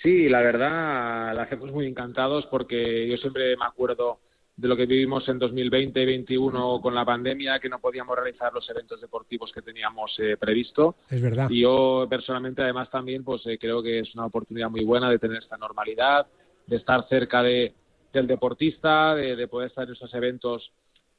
Sí, 0.02 0.30
la 0.30 0.42
verdad, 0.42 1.36
la 1.36 1.44
hacemos 1.44 1.72
muy 1.72 1.86
encantados 1.86 2.46
porque 2.48 3.08
yo 3.08 3.18
siempre 3.18 3.56
me 3.58 3.66
acuerdo 3.66 4.20
de 4.56 4.68
lo 4.68 4.76
que 4.76 4.86
vivimos 4.86 5.28
en 5.30 5.40
2020 5.40 6.02
y 6.02 6.06
2021 6.06 6.82
con 6.82 6.94
la 6.94 7.06
pandemia, 7.06 7.60
que 7.60 7.70
no 7.70 7.80
podíamos 7.80 8.16
realizar 8.16 8.54
los 8.54 8.70
eventos 8.70 9.00
deportivos 9.00 9.52
que 9.54 9.62
teníamos 9.62 10.14
eh, 10.20 10.36
previsto. 10.38 10.96
Es 11.10 11.22
verdad. 11.22 11.50
Y 11.50 11.62
yo 11.62 12.08
personalmente, 12.10 12.62
además, 12.62 12.90
también, 12.90 13.24
pues 13.24 13.46
eh, 13.46 13.58
creo 13.58 13.82
que 13.82 14.00
es 14.00 14.14
una 14.16 14.26
oportunidad 14.26 14.70
muy 14.70 14.84
buena 14.84 15.10
de 15.10 15.20
tener 15.20 15.42
esta 15.42 15.58
normalidad, 15.58 16.28
de 16.68 16.76
estar 16.76 17.08
cerca 17.08 17.42
de, 17.42 17.74
del 18.12 18.28
deportista, 18.28 19.16
de, 19.16 19.48
poder 19.48 19.70
estar 19.70 19.86
en 19.86 19.94
esos 19.94 20.14
eventos 20.14 20.72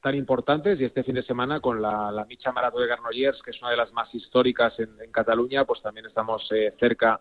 tan 0.03 0.15
importantes. 0.15 0.79
Y 0.79 0.85
este 0.85 1.03
fin 1.03 1.15
de 1.15 1.23
semana, 1.23 1.59
con 1.59 1.81
la, 1.81 2.11
la 2.11 2.25
Micha 2.25 2.51
Maratón 2.51 2.81
de 2.81 2.87
Garnollers, 2.89 3.41
que 3.41 3.51
es 3.51 3.61
una 3.61 3.71
de 3.71 3.77
las 3.77 3.91
más 3.91 4.13
históricas 4.13 4.73
en, 4.79 5.11
Cataluña, 5.11 5.65
pues 5.65 5.81
también 5.81 6.05
estamos 6.05 6.47
eh, 6.51 6.73
cerca 6.79 7.19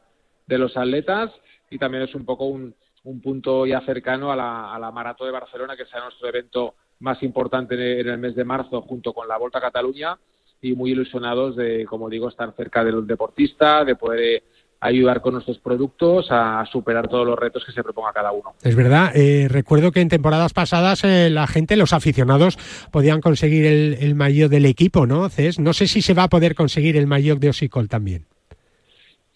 de 0.50 0.58
los 0.58 0.76
atletas 0.76 1.30
y 1.70 1.78
también 1.78 2.02
es 2.02 2.14
un 2.14 2.24
poco 2.24 2.46
un, 2.46 2.74
un 3.04 3.20
punto 3.20 3.64
ya 3.66 3.80
cercano 3.82 4.30
a 4.32 4.36
la, 4.36 4.90
Maratón 4.90 5.28
de 5.28 5.32
Barcelona, 5.32 5.76
que 5.76 5.86
será 5.86 6.04
nuestro 6.04 6.28
evento 6.28 6.74
más 6.98 7.22
importante 7.22 8.00
en 8.00 8.08
el 8.08 8.18
mes 8.18 8.34
de 8.34 8.44
marzo 8.44 8.82
junto 8.82 9.12
con 9.12 9.26
la 9.28 9.38
Volta 9.38 9.58
a 9.58 9.62
Cataluña 9.62 10.18
y 10.60 10.74
muy 10.74 10.90
ilusionados 10.90 11.56
de, 11.56 11.86
como 11.86 12.10
digo, 12.10 12.28
estar 12.28 12.52
cerca 12.54 12.84
del 12.84 13.06
deportista, 13.06 13.84
de 13.84 13.94
poder 13.94 14.20
eh, 14.20 14.42
ayudar 14.80 15.22
con 15.22 15.34
nuestros 15.34 15.58
productos 15.58 16.26
a 16.30 16.66
superar 16.70 17.08
todos 17.08 17.26
los 17.26 17.38
retos 17.38 17.64
que 17.64 17.72
se 17.72 17.82
proponga 17.82 18.12
cada 18.12 18.32
uno. 18.32 18.54
Es 18.62 18.76
verdad, 18.76 19.12
eh, 19.14 19.46
recuerdo 19.48 19.92
que 19.92 20.00
en 20.00 20.08
temporadas 20.08 20.52
pasadas 20.52 21.04
eh, 21.04 21.30
la 21.30 21.46
gente, 21.46 21.76
los 21.76 21.94
aficionados, 21.94 22.58
podían 22.90 23.22
conseguir 23.22 23.64
el, 23.64 23.96
el 24.00 24.14
maillot 24.14 24.50
del 24.50 24.66
equipo, 24.66 25.06
¿no, 25.06 25.30
No 25.58 25.72
sé 25.72 25.86
si 25.86 26.02
se 26.02 26.14
va 26.14 26.24
a 26.24 26.28
poder 26.28 26.54
conseguir 26.54 26.98
el 26.98 27.06
maillot 27.06 27.38
de 27.38 27.50
Osicol 27.50 27.88
también. 27.88 28.29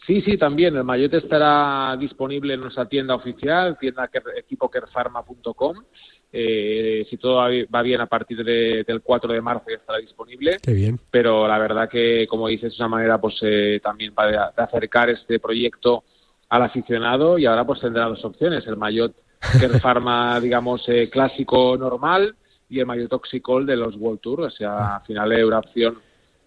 Sí, 0.07 0.21
sí, 0.21 0.37
también. 0.37 0.77
El 0.77 0.85
maillot 0.85 1.15
estará 1.15 1.97
disponible 1.99 2.55
en 2.55 2.61
nuestra 2.61 2.87
tienda 2.87 3.15
oficial, 3.15 3.79
tienda 3.79 4.11
equipokerfarma.com. 4.37 5.77
Eh, 6.37 7.07
si 7.09 7.17
todo 7.17 7.37
va 7.73 7.83
bien 7.83 8.01
a 8.01 8.07
partir 8.07 8.45
del 8.45 9.03
4 9.03 9.33
de 9.33 9.41
marzo 9.41 9.67
ya 9.69 9.77
estará 9.77 9.99
disponible. 9.99 10.59
Qué 10.61 10.73
bien. 10.73 10.99
Pero 11.11 11.47
la 11.47 11.59
verdad 11.59 11.89
que, 11.89 12.27
como 12.29 12.49
dices, 12.49 12.73
es 12.73 12.79
una 12.81 12.89
manera 12.89 13.21
pues 13.21 13.37
eh, 13.43 13.81
también 13.83 14.13
para 14.13 14.51
de 14.51 14.63
acercar 14.63 15.11
este 15.11 15.39
proyecto 15.39 16.03
al 16.49 16.63
aficionado 16.63 17.39
y 17.39 17.47
ahora 17.47 17.65
pues 17.65 17.81
tendrá 17.81 18.07
dos 18.07 18.25
opciones. 18.25 18.67
El 18.67 18.77
maillot 18.77 19.15
Pharma, 19.81 20.41
digamos, 20.43 20.83
eh, 20.89 21.09
clásico 21.09 21.77
normal 21.77 22.35
y 22.69 22.81
el 22.81 22.87
maillot 22.87 23.11
Toxicol 23.11 23.65
de 23.65 23.77
los 23.77 23.97
World 23.97 24.21
Tour. 24.21 24.41
O 24.43 24.51
sea, 24.51 24.97
al 24.97 25.03
final 25.03 25.33
es 25.33 25.45
una 25.45 25.61
opción 25.61 25.99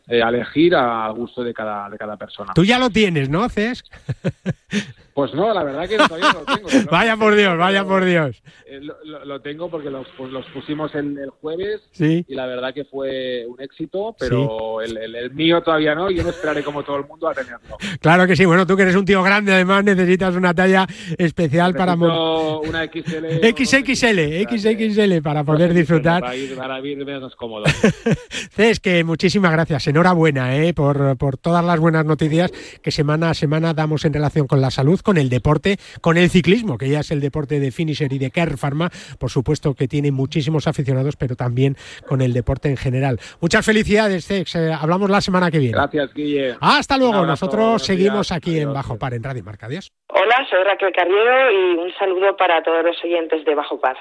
eh, 0.08 0.22
elegir 0.22 0.76
al 0.76 1.14
gusto 1.14 1.44
de 1.44 1.54
cada, 1.54 1.90
de 1.90 1.98
cada 1.98 2.18
persona. 2.18 2.54
Tú 2.54 2.64
ya 2.64 2.80
lo 2.80 2.90
tienes, 2.90 3.30
¿no, 3.30 3.48
Cés? 3.50 3.84
Pues 5.18 5.34
no, 5.34 5.52
la 5.52 5.64
verdad 5.64 5.90
que 5.90 5.98
todavía 5.98 6.32
no 6.32 6.42
lo 6.42 6.46
tengo. 6.46 6.70
vaya 6.92 7.18
por 7.18 7.34
Dios, 7.34 7.58
vaya 7.58 7.84
por 7.84 8.06
Dios. 8.06 8.40
Eh, 8.68 8.80
lo, 9.26 9.42
tengo 9.42 9.68
porque 9.68 9.90
los, 9.90 10.06
pues, 10.16 10.32
los 10.32 10.46
pusimos 10.54 10.94
el, 10.94 11.18
el 11.18 11.32
jueves 11.32 11.82
¿Sí? 11.90 12.24
y 12.28 12.36
la 12.36 12.46
verdad 12.46 12.72
que 12.72 12.86
fue 12.86 13.44
un 13.48 13.60
éxito, 13.60 14.16
pero 14.20 14.80
el, 14.80 14.96
el, 14.96 15.32
mío 15.32 15.64
todavía 15.64 15.96
no 15.96 16.12
y 16.12 16.18
yo 16.18 16.24
no 16.24 16.30
esperaré 16.30 16.64
como 16.64 16.84
todo 16.84 16.98
el 16.98 17.08
mundo 17.08 17.28
a 17.28 17.34
tenerlo. 17.34 17.78
Claro 18.00 18.28
que 18.28 18.36
sí, 18.36 18.46
bueno, 18.46 18.68
tú 18.68 18.78
que 18.78 18.84
eres 18.84 18.96
un 18.96 19.06
tío 19.06 19.24
grande, 19.24 19.52
además 19.54 19.84
necesitas 19.84 20.36
una 20.36 20.54
talla 20.54 20.86
especial 21.18 21.74
para... 21.74 21.96
Una 21.96 22.84
XL. 22.86 23.42
XXL, 23.42 24.46
XXL 24.48 25.22
para 25.24 25.44
poder 25.44 25.74
disfrutar. 25.74 26.22
Para 26.22 26.36
ir, 26.36 26.56
para 26.56 26.80
ir 26.80 27.04
menos 27.04 27.36
cómodo. 27.36 27.66
Cés, 28.52 28.80
que 28.80 29.04
muchísimas 29.04 29.52
gracias, 29.52 29.88
enhorabuena 29.88 30.56
¿eh? 30.58 30.76
por, 30.76 31.18
por 31.18 31.38
todas 31.38 31.66
las 31.66 31.80
buenas 31.80 32.06
noticias 32.06 32.52
que 32.84 32.92
semana 32.92 33.32
a 33.32 33.34
semana 33.34 33.74
damos 33.74 34.06
en 34.06 34.14
relación 34.14 34.46
con 34.46 34.62
la 34.62 34.70
salud 34.70 35.02
con 35.08 35.18
el 35.18 35.30
deporte, 35.30 35.78
con 36.02 36.18
el 36.18 36.30
ciclismo, 36.30 36.78
que 36.78 36.90
ya 36.90 37.00
es 37.00 37.12
el 37.12 37.22
deporte 37.22 37.62
de 37.62 37.72
Finisher 37.72 38.12
y 38.12 38.20
de 38.20 38.30
Care 38.30 38.58
Pharma, 38.58 38.90
por 39.18 39.30
supuesto 39.30 39.74
que 39.74 39.88
tiene 39.88 40.12
muchísimos 40.12 40.68
aficionados, 40.68 41.16
pero 41.16 41.38
también 41.38 41.78
con 42.06 42.20
el 42.20 42.34
deporte 42.34 42.68
en 42.68 42.76
general. 42.76 43.18
Muchas 43.40 43.66
felicidades, 43.66 44.28
Cex. 44.28 44.56
Eh, 44.56 44.74
hablamos 44.74 45.10
la 45.10 45.22
semana 45.22 45.50
que 45.50 45.60
viene. 45.60 45.78
Gracias, 45.78 46.14
Guille. 46.14 46.58
Hasta 46.60 46.98
luego. 46.98 47.26
Nosotros 47.26 47.84
seguimos 47.84 48.34
aquí 48.34 48.60
en 48.60 48.74
Bajo 48.74 48.98
Par, 48.98 49.14
en 49.14 49.24
Radio 49.24 49.46
Marca. 49.46 49.68
Adiós. 49.68 49.94
Hola, 50.10 50.46
soy 50.50 50.62
Raquel 50.66 50.92
Carriero 50.94 51.52
y 51.54 51.78
un 51.78 51.94
saludo 51.98 52.36
para 52.36 52.62
todos 52.62 52.84
los 52.84 52.98
oyentes 53.02 53.46
de 53.46 53.56
Bajo 53.56 53.80
Par. 53.80 53.96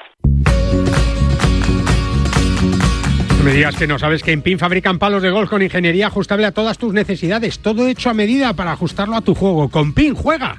me 3.47 3.53
digas 3.53 3.77
que 3.77 3.87
no 3.87 3.97
sabes 3.97 4.25
que 4.25 4.33
en 4.33 4.43
PIN 4.43 4.59
fabrican 4.59 4.99
palos 4.99 5.23
de 5.23 5.31
golf 5.31 5.49
con 5.49 5.63
ingeniería 5.63 6.09
ajustable 6.09 6.47
a 6.47 6.51
todas 6.51 6.79
tus 6.79 6.93
necesidades. 6.93 7.61
Todo 7.61 7.87
hecho 7.87 8.11
a 8.11 8.13
medida 8.13 8.55
para 8.55 8.73
ajustarlo 8.73 9.15
a 9.15 9.21
tu 9.21 9.37
juego. 9.37 9.69
Con 9.69 9.95
PIN 9.95 10.17
juega 10.17 10.59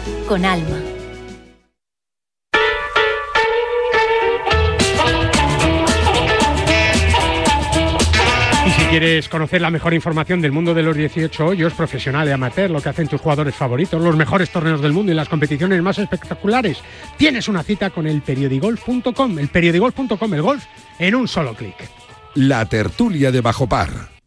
con 0.31 0.45
alma. 0.45 0.79
Y 8.65 8.69
si 8.69 8.81
quieres 8.85 9.27
conocer 9.27 9.59
la 9.59 9.69
mejor 9.69 9.93
información 9.93 10.39
del 10.39 10.53
mundo 10.53 10.73
de 10.73 10.83
los 10.83 10.95
18 10.95 11.45
hoyos, 11.47 11.73
profesional 11.73 12.29
y 12.29 12.31
amateur, 12.31 12.71
lo 12.71 12.79
que 12.79 12.87
hacen 12.87 13.09
tus 13.09 13.19
jugadores 13.19 13.55
favoritos, 13.55 14.01
los 14.01 14.15
mejores 14.15 14.49
torneos 14.51 14.81
del 14.81 14.93
mundo 14.93 15.11
y 15.11 15.15
las 15.15 15.27
competiciones 15.27 15.81
más 15.81 15.99
espectaculares, 15.99 16.77
tienes 17.17 17.49
una 17.49 17.61
cita 17.61 17.89
con 17.89 18.07
el 18.07 18.21
periodigolf.com. 18.21 19.37
El 19.37 19.49
periodigolf.com, 19.49 20.33
el 20.33 20.41
golf 20.41 20.63
en 20.97 21.15
un 21.15 21.27
solo 21.27 21.53
clic. 21.55 21.75
La 22.35 22.65
tertulia 22.67 23.33
de 23.33 23.41
Bajo 23.41 23.67
Par. 23.67 24.20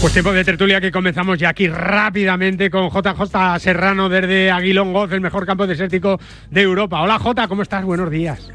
Pues 0.00 0.12
tiempo 0.12 0.32
de 0.32 0.44
tertulia 0.44 0.80
que 0.80 0.92
comenzamos 0.92 1.38
ya 1.38 1.48
aquí 1.48 1.66
rápidamente 1.66 2.70
con 2.70 2.88
JJ 2.88 3.58
Serrano 3.58 4.08
desde 4.08 4.50
Aguilón 4.50 4.92
Golf, 4.92 5.12
el 5.12 5.20
mejor 5.20 5.44
campo 5.44 5.66
desértico 5.66 6.20
de 6.50 6.62
Europa. 6.62 7.02
Hola 7.02 7.18
Jota, 7.18 7.48
¿cómo 7.48 7.62
estás? 7.62 7.84
Buenos 7.84 8.08
días. 8.10 8.48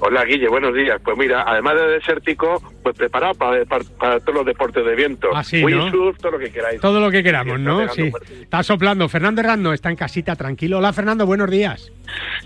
Hola 0.00 0.24
Guille, 0.24 0.48
buenos 0.48 0.74
días. 0.74 1.00
Pues 1.04 1.16
mira, 1.16 1.44
además 1.46 1.76
de 1.76 1.86
desértico, 1.92 2.60
pues 2.82 2.96
preparado 2.96 3.34
para, 3.34 3.64
para, 3.66 3.84
para 4.00 4.18
todos 4.18 4.34
los 4.38 4.46
deportes 4.46 4.84
de 4.84 4.96
viento. 4.96 5.28
Así, 5.32 5.60
¿no? 5.60 5.66
Windsurf, 5.66 6.18
todo 6.18 6.32
lo 6.32 6.38
que 6.40 6.50
queráis. 6.50 6.80
Todo 6.80 6.98
lo 6.98 7.08
que 7.08 7.22
queramos, 7.22 7.58
Sí, 7.58 7.62
¿no? 7.62 7.80
está 7.82 7.94
Sí. 7.94 8.10
fuerte. 8.10 8.42
Está 8.42 8.62
soplando. 8.64 9.08
Fernando 9.08 9.40
Herrando 9.42 9.72
está 9.72 9.90
en 9.90 9.96
casita, 9.96 10.34
tranquilo. 10.34 10.78
Hola 10.78 10.92
Fernando, 10.92 11.24
buenos 11.24 11.48
días. 11.52 11.92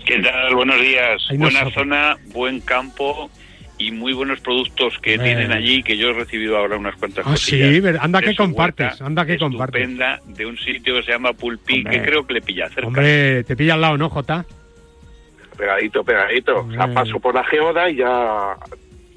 ¿Qué 0.05 0.19
tal? 0.21 0.53
Buenos 0.53 0.79
días. 0.79 1.27
Buena 1.35 1.59
sopla. 1.61 1.73
zona, 1.73 2.17
buen 2.27 2.61
campo 2.61 3.31
y 3.79 3.91
muy 3.91 4.13
buenos 4.13 4.39
productos 4.41 4.97
que 5.01 5.11
Bueno. 5.17 5.23
tienen 5.23 5.51
allí, 5.51 5.83
que 5.83 5.95
yo 5.97 6.09
he 6.09 6.13
recibido 6.13 6.57
ahora 6.57 6.77
unas 6.77 6.95
cuantas 6.95 7.25
Ah, 7.27 7.31
cosillas 7.31 7.69
sí, 7.93 7.97
anda 7.99 8.21
que 8.21 8.35
compartes, 8.35 9.01
anda 9.01 9.25
que 9.25 9.37
compartes. 9.37 9.81
estupenda, 9.83 10.19
de 10.25 10.45
un 10.45 10.57
sitio 10.57 10.95
que 10.95 11.03
se 11.03 11.11
llama 11.11 11.33
Pulpí, 11.33 11.79
Hombre. 11.79 11.91
que 11.99 12.05
creo 12.05 12.25
que 12.25 12.33
le 12.33 12.41
pilla 12.41 12.67
cerca. 12.69 12.87
Hombre, 12.87 13.43
te 13.43 13.55
pilla 13.55 13.75
al 13.75 13.81
lado, 13.81 13.97
¿no, 13.97 14.09
Jota? 14.09 14.45
Pegadito, 15.57 16.03
pegadito. 16.03 16.59
O 16.59 16.71
sea, 16.71 16.83
Hombre. 16.85 16.93
paso 16.93 17.19
por 17.19 17.33
la 17.35 17.43
geoda 17.43 17.89
y 17.89 17.95
ya 17.97 18.55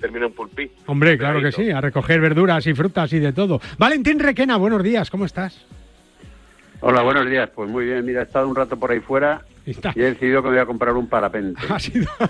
termino 0.01 0.27
en 0.27 0.33
pulpí. 0.33 0.71
Hombre, 0.87 1.19
claro 1.19 1.39
que 1.41 1.47
Pegadito. 1.51 1.63
sí, 1.63 1.71
a 1.71 1.81
recoger 1.81 2.21
verduras 2.21 2.67
y 2.67 2.75
frutas 2.75 3.13
y 3.13 3.19
de 3.19 3.33
todo. 3.33 3.61
Valentín 3.79 4.19
Requena, 4.19 4.57
buenos 4.57 4.83
días, 4.83 5.11
¿cómo 5.11 5.27
estás? 5.27 5.67
Hola, 6.81 7.03
buenos 7.03 7.29
días. 7.29 7.51
Pues 7.55 7.69
muy 7.69 7.85
bien, 7.85 8.05
mira, 8.07 8.21
he 8.21 8.25
estado 8.25 8.49
un 8.49 8.57
rato 8.57 8.79
por 8.79 8.91
ahí 8.91 9.01
fuera 9.01 9.43
Está- 9.71 9.93
y 9.95 10.01
he 10.01 10.05
decidido 10.15 10.43
que 10.43 10.49
voy 10.51 10.59
a 10.59 10.67
comprar 10.67 10.95
un 10.95 11.09
parapente 11.09 11.61
Ha 11.69 11.79
sido, 11.79 12.09
ha 12.21 12.29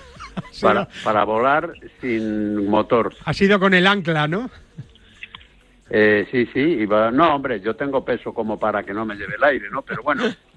sido- 0.53 0.69
para, 0.69 0.89
para 1.05 1.25
volar 1.25 1.73
sin 2.01 2.69
motor. 2.69 3.15
ha 3.25 3.33
sido 3.33 3.59
con 3.59 3.75
el 3.75 3.87
ancla, 3.87 4.29
¿no? 4.29 4.51
Eh, 5.91 6.29
sí, 6.31 6.47
sí, 6.53 6.87
va- 6.87 7.11
no, 7.11 7.35
hombre, 7.35 7.61
yo 7.61 7.75
tengo 7.75 8.05
peso 8.05 8.33
como 8.33 8.59
para 8.59 8.83
que 8.85 8.95
no 8.95 9.05
me 9.05 9.17
lleve 9.17 9.35
el 9.37 9.45
aire, 9.45 9.67
¿no? 9.71 9.83
Pero 9.83 10.03
bueno, 10.03 10.23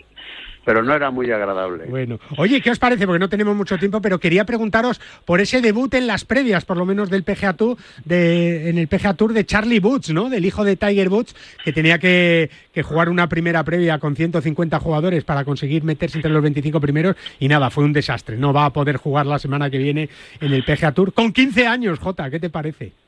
pero 0.65 0.84
no 0.84 0.93
era 0.93 1.12
muy 1.12 1.32
agradable. 1.32 1.86
Bueno, 1.86 2.19
oye, 2.38 2.62
¿qué 2.62 2.71
os 2.71 2.80
parece? 2.80 3.06
Porque 3.06 3.19
no 3.19 3.30
tenemos 3.30 3.56
mucho 3.56 3.78
tiempo, 3.78 4.02
pero 4.02 4.19
quería 4.19 4.45
preguntaros 4.45 4.99
por 5.26 5.41
ese 5.41 5.62
debut 5.62 5.93
en 5.93 6.08
las 6.08 6.26
previas, 6.26 6.65
por 6.65 6.78
lo 6.78 6.86
menos 6.86 7.10
del 7.10 7.23
PGA 7.23 7.54
Tour, 7.54 7.78
de, 8.06 8.69
en 8.69 8.78
el 8.78 8.88
PGA 8.88 9.13
de 9.13 9.45
Charlie 9.45 9.80
Woods, 9.80 10.12
¿no? 10.12 10.30
Del 10.30 10.45
hijo 10.45 10.63
de 10.63 10.76
Tiger 10.76 11.10
Woods, 11.10 11.36
que 11.63 11.73
tenía 11.73 11.99
que, 11.99 12.49
que 12.73 12.84
jugar 12.84 13.10
una 13.10 13.30
primera 13.30 13.63
previa 13.63 13.99
con 13.99 14.15
150 14.15 14.80
jugadores 14.80 15.23
para 15.23 15.45
conseguir 15.45 15.84
meterse 15.84 16.17
entre 16.17 16.32
los 16.32 16.41
25 16.41 16.80
primeros 16.80 17.15
y 17.39 17.47
nada, 17.47 17.69
fue 17.69 17.84
un 17.84 17.93
desastre. 17.93 18.38
No 18.38 18.54
va 18.54 18.65
a 18.65 18.73
poder 18.73 18.97
jugar 18.97 19.26
la 19.26 19.39
semana 19.39 19.69
que 19.69 19.78
viene 19.78 20.10
en 20.41 20.54
el 20.54 20.63
PGA 20.63 20.91
Tour 20.91 21.13
con 21.13 21.32
15 21.32 21.67
años, 21.67 21.99
Jota, 21.99 22.30
¿qué 22.30 22.39
te 22.39 22.49
parece? 22.49 23.03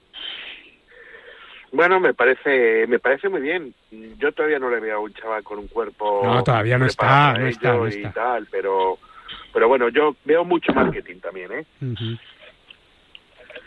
Bueno, 1.76 2.00
me 2.00 2.14
parece, 2.14 2.88
me 2.88 3.00
parece 3.00 3.28
muy 3.28 3.42
bien. 3.42 3.74
Yo 4.18 4.32
todavía 4.32 4.60
no 4.60 4.70
le 4.70 4.80
veo 4.80 4.96
a 4.96 5.00
un 5.02 5.14
chaval 5.14 5.44
con 5.44 5.60
un 5.60 5.68
cuerpo. 5.68 6.22
No, 6.24 6.42
todavía 6.42 6.78
no 6.78 6.86
está, 6.86 7.34
no 7.38 7.48
está, 7.48 7.74
no 7.74 7.86
y 7.88 7.90
está. 7.92 8.12
tal, 8.14 8.48
pero, 8.50 8.98
pero 9.54 9.68
bueno, 9.68 9.90
yo 9.90 10.16
veo 10.24 10.46
mucho 10.46 10.74
marketing 10.74 11.20
también, 11.20 11.52
¿eh? 11.52 11.66
Ujú. 11.82 12.18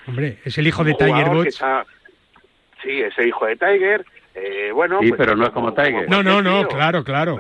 Hombre, 0.07 0.39
es 0.43 0.57
el 0.57 0.67
hijo 0.67 0.85
de 0.85 0.95
Tiger 0.95 1.29
Woods. 1.29 1.49
está- 1.49 1.85
Sí, 2.83 3.03
ese 3.03 3.27
hijo 3.29 3.45
de 3.45 3.57
Tiger. 3.57 4.07
Eh, 4.35 4.71
bueno, 4.73 5.01
Sí, 5.03 5.09
pues 5.09 5.19
pero 5.19 5.37
no 5.37 5.45
es 5.45 5.51
como 5.51 5.75
Tiger. 5.75 6.09
No, 6.09 6.23
no, 6.23 6.41
no, 6.41 6.61
tío. 6.61 6.69
claro, 6.69 7.05
claro. 7.05 7.37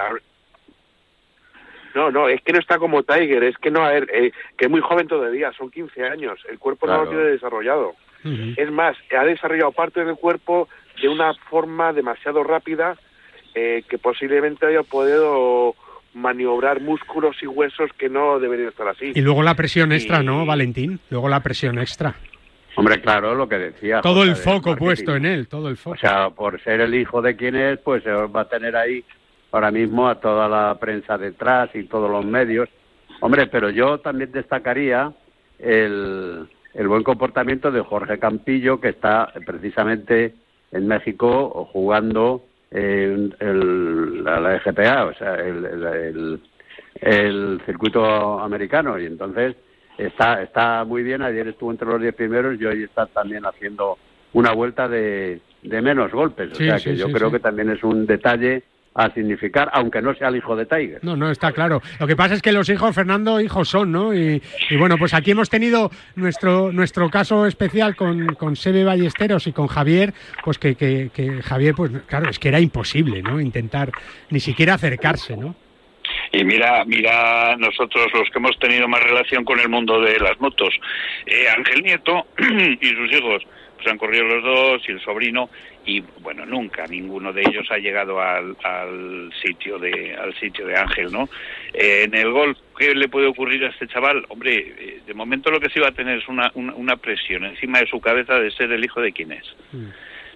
No, 1.94 2.10
no, 2.10 2.28
es 2.28 2.42
que 2.42 2.52
no 2.52 2.58
está 2.58 2.78
como 2.78 3.02
Tiger, 3.04 3.42
es 3.42 3.56
que 3.56 3.70
no, 3.70 3.82
a 3.86 3.90
ver, 3.92 4.06
eh, 4.12 4.32
que 4.58 4.66
es 4.66 4.70
muy 4.70 4.82
joven 4.82 5.08
todavía, 5.08 5.50
son 5.52 5.70
15 5.70 6.04
años, 6.04 6.38
el 6.50 6.58
cuerpo 6.58 6.86
no 6.86 7.04
lo 7.04 7.08
tiene 7.08 7.24
desarrollado. 7.24 7.94
Es 8.24 8.70
más, 8.70 8.96
ha 9.16 9.24
desarrollado 9.24 9.72
parte 9.72 10.04
del 10.04 10.16
cuerpo 10.16 10.68
de 11.00 11.08
una 11.08 11.32
forma 11.50 11.92
demasiado 11.92 12.42
rápida 12.44 12.96
eh, 13.54 13.82
que 13.88 13.98
posiblemente 13.98 14.66
haya 14.66 14.82
podido 14.82 15.74
maniobrar 16.14 16.80
músculos 16.80 17.36
y 17.42 17.46
huesos 17.46 17.90
que 17.96 18.08
no 18.08 18.38
deberían 18.40 18.68
estar 18.68 18.88
así. 18.88 19.12
Y 19.14 19.20
luego 19.20 19.42
la 19.42 19.54
presión 19.54 19.92
extra, 19.92 20.20
Y- 20.22 20.26
¿no, 20.26 20.44
Valentín? 20.44 21.00
Luego 21.10 21.28
la 21.28 21.40
presión 21.40 21.78
extra. 21.78 22.14
Hombre, 22.76 23.00
claro, 23.00 23.34
lo 23.34 23.48
que 23.48 23.58
decía. 23.58 24.00
Todo 24.00 24.22
el 24.22 24.36
foco 24.36 24.76
puesto 24.76 25.16
en 25.16 25.26
él, 25.26 25.48
todo 25.48 25.68
el 25.68 25.76
foco. 25.76 25.96
O 25.96 25.98
sea, 25.98 26.30
por 26.30 26.60
ser 26.62 26.80
el 26.80 26.94
hijo 26.94 27.20
de 27.22 27.34
quien 27.36 27.56
es, 27.56 27.78
pues 27.80 28.02
se 28.04 28.10
va 28.10 28.40
a 28.42 28.48
tener 28.48 28.76
ahí 28.76 29.04
ahora 29.50 29.70
mismo 29.70 30.08
a 30.08 30.20
toda 30.20 30.48
la 30.48 30.76
prensa 30.78 31.18
detrás 31.18 31.70
y 31.74 31.84
todos 31.84 32.10
los 32.10 32.24
medios. 32.24 32.68
Hombre, 33.20 33.46
pero 33.48 33.70
yo 33.70 33.98
también 33.98 34.30
destacaría 34.30 35.12
el, 35.58 36.46
el 36.74 36.88
buen 36.88 37.02
comportamiento 37.02 37.70
de 37.70 37.80
Jorge 37.80 38.18
Campillo, 38.18 38.80
que 38.80 38.90
está 38.90 39.32
precisamente 39.46 40.34
en 40.72 40.86
México 40.86 41.68
jugando 41.72 42.44
en 42.70 43.34
el- 43.40 44.22
la, 44.24 44.38
la 44.40 44.58
GPA, 44.60 45.06
o 45.06 45.14
sea, 45.14 45.34
el, 45.36 46.40
el- 47.00 47.60
circuito 47.64 48.38
americano. 48.40 48.98
Y 48.98 49.06
entonces 49.06 49.56
está, 49.96 50.42
está 50.42 50.84
muy 50.84 51.02
bien. 51.02 51.22
Ayer 51.22 51.48
estuvo 51.48 51.70
entre 51.70 51.88
los 51.88 52.00
diez 52.00 52.14
primeros 52.14 52.60
y 52.60 52.64
hoy 52.66 52.82
está 52.84 53.06
también 53.06 53.44
haciendo 53.46 53.96
una 54.34 54.52
vuelta 54.52 54.88
de, 54.88 55.40
de 55.62 55.82
menos 55.82 56.12
golpes. 56.12 56.52
O 56.52 56.54
Sí, 56.56 56.64
sea 56.66 56.78
sí, 56.78 56.90
que 56.90 56.96
yo 56.96 57.06
sí, 57.06 57.12
creo 57.12 57.30
que 57.30 57.40
también 57.40 57.70
es 57.70 57.82
un 57.82 58.06
detalle 58.06 58.62
a 58.98 59.14
significar, 59.14 59.70
aunque 59.72 60.02
no 60.02 60.12
sea 60.14 60.28
el 60.28 60.36
hijo 60.36 60.56
de 60.56 60.66
Tiger. 60.66 60.98
No, 61.02 61.16
no, 61.16 61.30
está 61.30 61.52
claro. 61.52 61.80
Lo 62.00 62.06
que 62.06 62.16
pasa 62.16 62.34
es 62.34 62.42
que 62.42 62.50
los 62.50 62.68
hijos, 62.68 62.92
Fernando, 62.94 63.40
hijos 63.40 63.68
son, 63.68 63.92
¿no? 63.92 64.12
Y, 64.12 64.42
bueno, 64.76 64.98
pues 64.98 65.14
aquí 65.14 65.30
hemos 65.30 65.48
tenido 65.48 65.90
nuestro 66.16 66.72
nuestro 66.72 67.08
caso 67.08 67.46
especial 67.46 67.94
con, 67.94 68.34
con 68.34 68.56
Sebe 68.56 68.82
Ballesteros 68.82 69.46
y 69.46 69.52
con 69.52 69.68
Javier, 69.68 70.12
pues 70.42 70.58
que, 70.58 70.74
que, 70.74 71.10
que 71.14 71.42
Javier, 71.42 71.74
pues 71.76 71.92
claro, 72.06 72.28
es 72.28 72.40
que 72.40 72.48
era 72.48 72.58
imposible, 72.58 73.22
¿no? 73.22 73.40
Intentar 73.40 73.92
ni 74.30 74.40
siquiera 74.40 74.74
acercarse, 74.74 75.36
¿no? 75.36 75.54
Y 76.32 76.42
mira, 76.42 76.84
mira 76.84 77.56
nosotros 77.56 78.08
los 78.12 78.28
que 78.30 78.38
hemos 78.38 78.58
tenido 78.58 78.88
más 78.88 79.02
relación 79.02 79.44
con 79.44 79.60
el 79.60 79.68
mundo 79.68 80.00
de 80.00 80.18
las 80.18 80.40
motos, 80.40 80.74
eh, 81.26 81.46
Ángel 81.56 81.82
Nieto 81.82 82.26
y 82.80 82.88
sus 82.88 83.12
hijos, 83.12 83.46
pues 83.76 83.86
han 83.86 83.98
corrido 83.98 84.24
los 84.24 84.42
dos 84.42 84.82
y 84.88 84.92
el 84.92 85.00
sobrino 85.00 85.48
y 85.88 86.00
bueno 86.20 86.44
nunca 86.44 86.86
ninguno 86.86 87.32
de 87.32 87.40
ellos 87.40 87.66
ha 87.70 87.78
llegado 87.78 88.20
al, 88.20 88.54
al 88.62 89.32
sitio 89.42 89.78
de 89.78 90.14
al 90.14 90.34
sitio 90.38 90.66
de 90.66 90.76
Ángel, 90.76 91.10
¿no? 91.10 91.30
Eh, 91.72 92.02
en 92.04 92.14
el 92.14 92.30
golf 92.30 92.58
qué 92.78 92.94
le 92.94 93.08
puede 93.08 93.26
ocurrir 93.26 93.64
a 93.64 93.70
este 93.70 93.88
chaval, 93.88 94.24
hombre, 94.28 94.74
eh, 94.78 95.00
de 95.06 95.14
momento 95.14 95.50
lo 95.50 95.58
que 95.58 95.70
sí 95.70 95.80
va 95.80 95.88
a 95.88 95.92
tener 95.92 96.18
es 96.18 96.28
una, 96.28 96.52
una, 96.54 96.96
presión 96.96 97.44
encima 97.44 97.80
de 97.80 97.86
su 97.86 98.00
cabeza 98.00 98.38
de 98.38 98.50
ser 98.50 98.70
el 98.70 98.84
hijo 98.84 99.00
de 99.00 99.12
quién 99.12 99.32
es. 99.32 99.44
Mm 99.72 99.88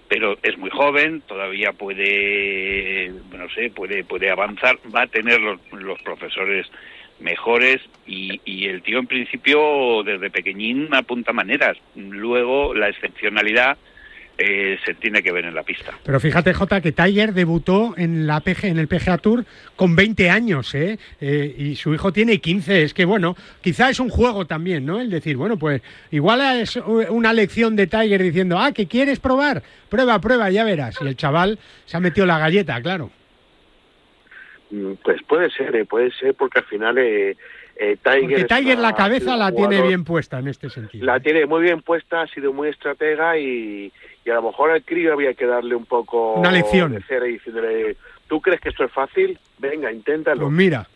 pero 0.09 0.37
es 0.43 0.55
muy 0.59 0.69
joven, 0.69 1.21
todavía 1.21 1.71
puede, 1.71 3.11
no 3.35 3.49
sé, 3.49 3.71
puede, 3.71 4.03
puede 4.03 4.29
avanzar, 4.29 4.77
va 4.93 5.03
a 5.03 5.07
tener 5.07 5.41
los, 5.41 5.59
los 5.71 5.99
profesores 6.03 6.67
mejores 7.19 7.81
y, 8.05 8.39
y, 8.45 8.65
el 8.65 8.83
tío 8.83 8.99
en 8.99 9.07
principio 9.07 10.03
desde 10.03 10.29
pequeñín 10.29 10.93
apunta 10.93 11.33
maneras. 11.33 11.77
Luego 11.95 12.75
la 12.75 12.89
excepcionalidad 12.89 13.77
eh, 14.37 14.77
se 14.83 14.95
tiene 14.95 15.21
que 15.21 15.31
ver 15.31 15.45
en 15.45 15.53
la 15.53 15.63
pista. 15.63 15.93
Pero 16.03 16.19
fíjate, 16.19 16.53
Jota, 16.53 16.81
que 16.81 16.91
Tiger 16.91 17.33
debutó 17.33 17.93
en, 17.97 18.25
la 18.25 18.39
PG, 18.39 18.65
en 18.65 18.79
el 18.79 18.87
PGA 18.87 19.17
Tour 19.19 19.45
con 19.75 19.95
20 19.95 20.29
años, 20.29 20.73
¿eh? 20.73 20.97
¿eh? 21.21 21.55
Y 21.57 21.75
su 21.75 21.93
hijo 21.93 22.11
tiene 22.11 22.39
15. 22.39 22.83
Es 22.83 22.93
que, 22.93 23.05
bueno, 23.05 23.35
quizá 23.61 23.89
es 23.89 23.99
un 23.99 24.09
juego 24.09 24.45
también, 24.45 24.85
¿no? 24.85 24.99
El 24.99 25.09
decir, 25.09 25.37
bueno, 25.37 25.57
pues 25.57 25.81
igual 26.11 26.41
es 26.59 26.75
una 26.77 27.31
lección 27.31 27.75
de 27.75 27.87
Tiger 27.87 28.23
diciendo, 28.23 28.57
ah, 28.59 28.71
que 28.71 28.87
quieres 28.87 29.19
probar, 29.19 29.61
prueba, 29.89 30.19
prueba, 30.19 30.49
ya 30.49 30.63
verás. 30.63 30.97
Y 31.01 31.07
el 31.07 31.15
chaval 31.15 31.59
se 31.85 31.97
ha 31.97 31.99
metido 31.99 32.25
la 32.25 32.39
galleta, 32.39 32.81
claro. 32.81 33.11
Mm, 34.73 34.93
pues 35.03 35.21
puede 35.27 35.51
ser, 35.51 35.75
¿eh? 35.75 35.85
puede 35.85 36.09
ser, 36.11 36.33
porque 36.33 36.57
al 36.57 36.65
final 36.65 36.97
eh, 36.97 37.37
eh, 37.75 37.97
Tiger... 38.03 38.21
Porque 38.21 38.43
Tiger 38.45 38.79
la 38.79 38.95
cabeza 38.95 39.37
la 39.37 39.51
tiene 39.51 39.83
bien 39.83 40.03
puesta 40.03 40.39
en 40.39 40.47
este 40.47 40.69
sentido. 40.71 41.05
La 41.05 41.19
tiene 41.19 41.45
muy 41.45 41.61
bien 41.61 41.83
puesta, 41.83 42.23
ha 42.23 42.27
sido 42.27 42.53
muy 42.53 42.69
estratega 42.69 43.37
y, 43.37 43.93
y 44.25 44.29
a 44.29 44.35
lo 44.35 44.43
mejor 44.43 44.71
al 44.71 44.83
crío 44.83 45.13
había 45.13 45.33
que 45.33 45.45
darle 45.45 45.75
un 45.75 45.85
poco... 45.85 46.33
Una 46.33 46.51
lección. 46.51 46.93
De 46.93 47.29
y 47.29 47.33
diciéndole, 47.33 47.97
¿tú 48.27 48.41
crees 48.41 48.61
que 48.61 48.69
esto 48.69 48.85
es 48.85 48.91
fácil? 48.91 49.37
Venga, 49.59 49.91
inténtalo. 49.91 50.41
Pues 50.41 50.53
mira, 50.53 50.87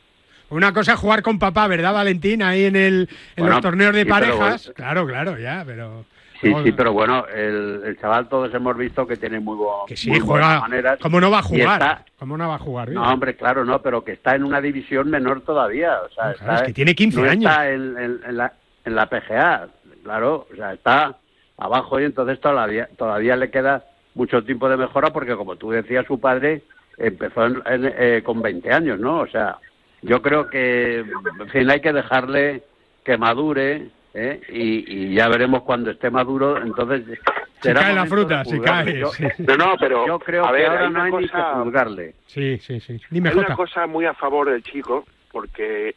una 0.49 0.73
cosa 0.73 0.93
es 0.93 0.99
jugar 0.99 1.21
con 1.21 1.39
papá, 1.39 1.67
¿verdad, 1.67 1.93
Valentín? 1.93 2.41
Ahí 2.41 2.65
en, 2.65 2.75
el, 2.75 3.09
en 3.35 3.49
los 3.49 3.61
torneos 3.61 3.93
de 3.93 4.05
parejas. 4.05 4.71
Claro, 4.75 5.05
claro, 5.05 5.37
ya, 5.37 5.63
pero... 5.65 6.05
Sí, 6.39 6.53
sí, 6.63 6.71
pero 6.71 6.93
bueno, 6.93 7.25
el, 7.27 7.97
chaval 7.99 8.29
todos 8.29 8.53
hemos 8.53 8.77
visto 8.77 9.07
que 9.07 9.17
tiene 9.17 9.39
muy, 9.39 9.55
buenas 9.55 9.87
que 9.87 9.97
sí, 9.97 10.19
juega, 10.19 10.61
maneras. 10.61 10.99
¿Cómo 11.01 11.19
no 11.19 11.31
va 11.31 11.39
a 11.39 11.41
jugar? 11.41 12.05
¿Cómo 12.19 12.37
no 12.37 12.47
va 12.47 12.55
a 12.55 12.59
jugar? 12.59 12.89
No, 12.91 13.01
hombre, 13.11 13.35
claro, 13.35 13.65
no, 13.65 13.81
pero 13.81 14.03
que 14.03 14.11
está 14.11 14.35
en 14.35 14.43
una 14.43 14.61
división 14.61 15.09
menor 15.09 15.41
todavía. 15.41 15.97
O 15.99 16.09
sea, 16.09 16.57
es 16.57 16.61
que 16.61 16.73
tiene 16.73 16.93
15 16.93 17.21
años. 17.27 17.51
Está 17.51 17.69
en, 17.71 18.37
la, 18.37 18.53
en 18.85 18.95
la 18.95 19.07
PGA, 19.07 19.67
claro, 20.03 20.47
o 20.51 20.55
sea, 20.55 20.73
está 20.73 21.17
abajo 21.57 21.99
y 21.99 22.05
entonces 22.05 22.39
todavía, 22.39 22.87
todavía 22.97 23.35
le 23.35 23.49
queda 23.49 23.85
mucho 24.15 24.43
tiempo 24.43 24.69
de 24.69 24.77
mejora 24.77 25.11
porque, 25.11 25.35
como 25.35 25.55
tú 25.55 25.71
decías, 25.71 26.05
su 26.05 26.19
padre 26.19 26.63
empezó 26.97 27.47
eh, 27.65 28.21
con 28.23 28.41
20 28.41 28.71
años, 28.71 28.99
¿no? 28.99 29.19
O 29.19 29.27
sea, 29.27 29.57
yo 30.01 30.21
creo 30.21 30.49
que, 30.49 30.99
en 30.99 31.49
fin, 31.51 31.69
hay 31.69 31.79
que 31.79 31.93
dejarle 31.93 32.63
que 33.03 33.17
madure 33.17 33.89
¿eh? 34.13 34.41
y, 34.49 35.13
ya 35.13 35.27
veremos 35.29 35.63
cuando 35.63 35.91
esté 35.91 36.09
maduro, 36.09 36.61
entonces 36.61 37.19
será 37.61 37.81
cae 37.81 37.95
la 37.95 38.05
fruta, 38.05 38.43
se 38.45 38.59
cae. 38.59 39.01
No, 39.39 39.57
no, 39.57 39.75
pero 39.79 40.05
yo 40.07 40.19
creo 40.19 40.43
que 40.43 40.65
ahora 40.65 40.89
no 40.89 41.03
hay 41.03 41.11
ni 41.11 41.27
que 41.27 41.37
juzgarle. 41.37 42.15
Sí, 42.25 42.57
sí, 42.59 42.79
sí. 42.79 42.99
Dime, 43.09 43.29
hay 43.29 43.37
una 43.37 43.55
cosa 43.55 43.87
muy 43.87 44.05
a 44.05 44.13
favor 44.13 44.49
del 44.49 44.63
chico, 44.63 45.05
porque 45.31 45.95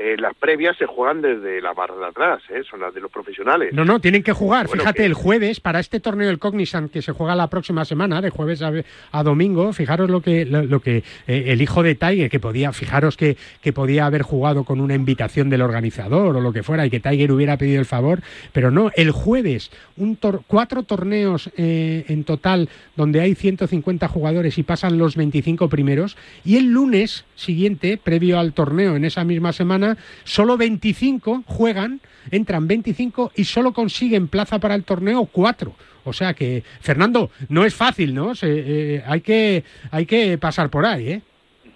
eh, 0.00 0.16
las 0.16 0.32
previas 0.36 0.76
se 0.76 0.86
juegan 0.86 1.20
desde 1.20 1.60
la 1.60 1.72
barra 1.72 1.96
de 1.96 2.06
atrás, 2.06 2.40
¿eh? 2.50 2.62
son 2.70 2.78
las 2.78 2.94
de 2.94 3.00
los 3.00 3.10
profesionales. 3.10 3.72
No, 3.72 3.84
no, 3.84 3.98
tienen 3.98 4.22
que 4.22 4.32
jugar. 4.32 4.68
Fíjate, 4.68 5.04
el 5.04 5.12
jueves, 5.12 5.58
para 5.58 5.80
este 5.80 5.98
torneo 5.98 6.28
del 6.28 6.38
Cognizant 6.38 6.92
que 6.92 7.02
se 7.02 7.10
juega 7.10 7.34
la 7.34 7.48
próxima 7.48 7.84
semana, 7.84 8.20
de 8.20 8.30
jueves 8.30 8.62
a, 8.62 9.22
domingo, 9.24 9.72
fijaros 9.72 10.08
lo 10.08 10.20
que, 10.20 10.44
lo, 10.44 10.78
que 10.78 10.98
eh, 11.26 11.44
el 11.48 11.60
hijo 11.60 11.82
de 11.82 11.96
Tiger, 11.96 12.30
que 12.30 12.38
podía, 12.38 12.72
fijaros 12.72 13.16
que, 13.16 13.36
que 13.60 13.72
podía 13.72 14.06
haber 14.06 14.22
jugado 14.22 14.62
con 14.62 14.80
una 14.80 14.94
invitación 14.94 15.50
del 15.50 15.62
organizador 15.62 16.36
o 16.36 16.40
lo 16.40 16.52
que 16.52 16.62
fuera, 16.62 16.86
y 16.86 16.90
que 16.90 17.00
Tiger 17.00 17.32
hubiera 17.32 17.56
pedido 17.56 17.80
el 17.80 17.86
favor, 17.86 18.20
pero 18.52 18.70
no, 18.70 18.92
el 18.94 19.10
jueves, 19.10 19.72
un 19.96 20.16
cuatro 20.46 20.84
torneos 20.84 21.50
en 21.56 22.22
total 22.22 22.68
donde 22.94 23.20
hay 23.20 23.34
150 23.34 24.06
jugadores 24.06 24.58
y 24.58 24.62
pasan 24.62 24.96
los 24.96 25.16
25 25.16 25.68
primeros, 25.68 26.16
y 26.44 26.56
el 26.56 26.66
lunes 26.66 27.24
siguiente, 27.34 27.98
previo 28.02 28.38
al 28.38 28.52
torneo 28.52 28.96
en 28.96 29.04
esa 29.04 29.24
misma 29.24 29.52
semana, 29.52 29.87
solo 30.24 30.56
25 30.56 31.44
juegan, 31.46 32.00
entran 32.30 32.66
25 32.66 33.32
y 33.36 33.44
solo 33.44 33.72
consiguen 33.72 34.28
plaza 34.28 34.58
para 34.58 34.74
el 34.74 34.84
torneo 34.84 35.26
4. 35.26 35.74
O 36.04 36.12
sea 36.12 36.34
que, 36.34 36.62
Fernando, 36.80 37.30
no 37.48 37.64
es 37.64 37.74
fácil, 37.74 38.14
¿no? 38.14 38.32
Eh, 38.42 39.02
hay, 39.06 39.20
que, 39.20 39.62
hay 39.90 40.06
que 40.06 40.38
pasar 40.38 40.70
por 40.70 40.86
ahí, 40.86 41.12
¿eh? 41.12 41.22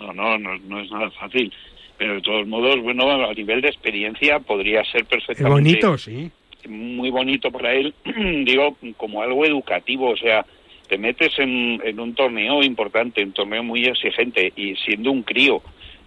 No, 0.01 0.13
no, 0.13 0.39
no, 0.39 0.81
es 0.81 0.91
nada 0.91 1.11
fácil. 1.11 1.53
Pero 1.99 2.15
de 2.15 2.23
todos 2.23 2.47
modos, 2.47 2.81
bueno, 2.81 3.11
a 3.29 3.35
nivel 3.35 3.61
de 3.61 3.69
experiencia 3.69 4.41
podría 4.41 4.85
ser 4.85 5.05
perfectamente... 5.05 5.53
bonito, 5.53 5.99
sí. 5.99 6.31
Muy 6.69 7.11
bonito 7.11 7.51
para 7.51 7.75
él, 7.75 7.95
digo, 8.45 8.77
como 8.97 9.23
algo 9.23 9.45
educativo, 9.45 10.11
o 10.11 10.17
sea, 10.17 10.47
te 10.89 10.97
metes 10.97 11.39
en, 11.39 11.81
en 11.85 12.01
un 12.01 12.15
torneo 12.15 12.63
importante, 12.63 13.23
un 13.23 13.33
torneo 13.33 13.63
muy 13.63 13.85
exigente 13.85 14.53
y 14.57 14.75
siendo 14.77 15.11
un 15.11 15.23
crío, 15.23 15.63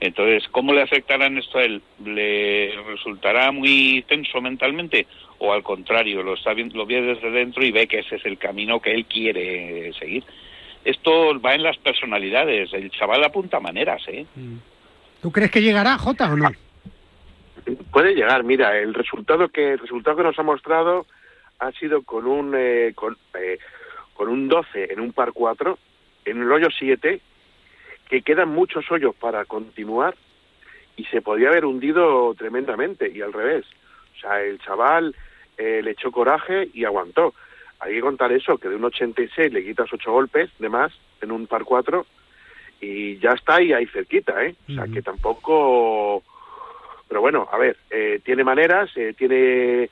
entonces, 0.06 0.48
¿cómo 0.50 0.74
le 0.74 0.82
afectará 0.82 1.28
esto 1.28 1.58
a 1.58 1.64
él? 1.64 1.82
¿Le 2.04 2.74
resultará 2.88 3.52
muy 3.52 4.04
tenso 4.08 4.42
mentalmente? 4.42 5.08
¿O 5.40 5.54
al 5.54 5.64
contrario, 5.64 6.24
lo, 6.24 6.36
está 6.36 6.54
viendo, 6.54 6.78
lo 6.78 6.86
ve 6.86 7.02
desde 7.02 7.32
dentro 7.32 7.64
y 7.64 7.72
ve 7.72 7.88
que 7.88 8.00
ese 8.00 8.16
es 8.16 8.26
el 8.26 8.38
camino 8.38 8.80
que 8.80 8.92
él 8.92 9.06
quiere 9.06 9.92
seguir? 9.94 10.24
Esto 10.84 11.40
va 11.40 11.56
en 11.56 11.64
las 11.64 11.78
personalidades. 11.78 12.72
El 12.74 12.92
chaval 12.92 13.24
apunta 13.24 13.60
maneras, 13.60 14.04
¿eh? 14.08 14.26
Mm. 14.36 14.58
¿Tú 15.22 15.32
crees 15.32 15.50
que 15.50 15.62
llegará, 15.62 15.98
Jota, 15.98 16.32
o 16.32 16.38
no? 16.38 16.52
Puede 17.92 18.14
llegar. 18.14 18.44
Mira, 18.44 18.78
el 18.78 18.94
resultado 18.94 19.50
que, 19.50 19.74
el 19.74 19.80
resultado 19.80 20.18
que 20.18 20.24
nos 20.24 20.38
ha 20.38 20.44
mostrado 20.44 21.08
ha 21.60 21.72
sido 21.72 22.04
con 22.04 22.28
un, 22.28 22.54
eh, 22.56 22.92
con, 22.94 23.18
eh, 23.40 23.58
con 24.14 24.30
un 24.30 24.48
12 24.48 24.94
en 24.94 25.00
un 25.00 25.14
par 25.14 25.32
4, 25.34 25.80
en 26.26 26.42
el 26.42 26.52
hoyo 26.52 26.68
7 26.78 27.20
que 28.10 28.22
quedan 28.22 28.50
muchos 28.50 28.90
hoyos 28.92 29.16
para 29.16 29.46
continuar 29.46 30.16
y 30.98 31.06
se 31.06 31.22
podía 31.22 31.50
haber 31.50 31.66
hundido 31.66 32.34
tremendamente 32.36 33.12
y 33.14 33.22
al 33.22 33.34
revés. 33.34 33.66
O 34.16 34.20
sea, 34.20 34.42
el 34.42 34.60
chaval 34.60 35.16
eh, 35.58 35.82
le 35.84 35.92
echó 35.92 36.12
coraje 36.12 36.70
y 36.74 36.86
aguantó. 36.86 37.34
Hay 37.80 37.94
que 37.94 38.02
contar 38.02 38.32
eso, 38.32 38.58
que 38.58 38.70
de 38.70 38.76
un 38.76 38.86
86 38.86 39.52
le 39.52 39.64
quitas 39.64 39.92
ocho 39.92 40.12
golpes 40.12 40.50
de 40.60 40.70
más 40.70 40.94
en 41.22 41.32
un 41.32 41.48
par 41.48 41.64
4 41.64 42.06
y 42.82 43.18
ya 43.18 43.32
está 43.32 43.56
ahí, 43.56 43.74
ahí 43.74 43.86
cerquita, 43.88 44.44
¿eh? 44.44 44.56
O 44.70 44.74
sea, 44.74 44.86
que 44.86 45.02
tampoco... 45.02 46.24
Pero 47.08 47.22
bueno, 47.22 47.48
a 47.52 47.58
ver, 47.58 47.78
eh, 47.90 48.20
tiene 48.24 48.44
maneras, 48.44 48.90
eh, 48.96 49.14
tiene 49.18 49.90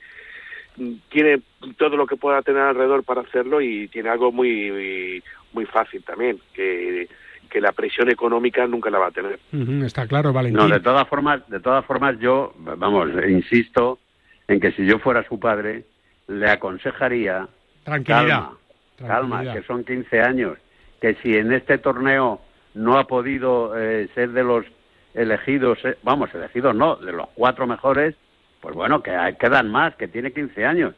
tiene 1.09 1.39
todo 1.77 1.95
lo 1.95 2.07
que 2.07 2.15
pueda 2.15 2.41
tener 2.41 2.63
alrededor 2.63 3.03
para 3.03 3.21
hacerlo 3.21 3.61
y 3.61 3.87
tiene 3.89 4.09
algo 4.09 4.31
muy 4.31 5.21
muy 5.53 5.65
fácil 5.67 6.03
también, 6.03 6.39
que 6.53 7.07
que 7.53 7.61
la 7.61 7.71
presión 7.71 8.09
económica 8.09 8.65
nunca 8.65 8.89
la 8.89 8.97
va 8.97 9.07
a 9.07 9.11
tener. 9.11 9.39
está 9.85 10.07
claro, 10.07 10.33
Valentín. 10.33 10.57
No, 10.57 10.67
de 10.67 10.79
todas 10.79 11.07
formas, 11.07 11.47
de 11.47 11.59
todas 11.59 11.85
formas 11.85 12.17
yo, 12.19 12.51
vamos, 12.57 13.09
insisto 13.29 13.99
en 14.47 14.59
que 14.59 14.71
si 14.71 14.87
yo 14.87 14.97
fuera 14.97 15.23
su 15.29 15.39
padre, 15.39 15.85
le 16.27 16.49
aconsejaría 16.49 17.47
tranquilidad, 17.83 18.49
calma, 18.97 19.53
que 19.53 19.61
son 19.61 19.83
15 19.83 20.19
años, 20.19 20.57
que 20.99 21.13
si 21.21 21.35
en 21.37 21.53
este 21.53 21.77
torneo 21.77 22.41
no 22.73 22.97
ha 22.97 23.05
podido 23.05 23.79
eh, 23.79 24.09
ser 24.15 24.31
de 24.31 24.43
los 24.43 24.65
elegidos, 25.13 25.77
eh, 25.85 25.95
vamos, 26.01 26.33
elegidos 26.33 26.73
no, 26.75 26.95
de 26.95 27.11
los 27.11 27.29
cuatro 27.35 27.67
mejores, 27.67 28.15
pues 28.61 28.73
bueno, 28.73 29.03
que 29.03 29.11
quedan 29.39 29.69
más, 29.69 29.95
que 29.95 30.07
tiene 30.07 30.33
15 30.33 30.65
años. 30.65 30.95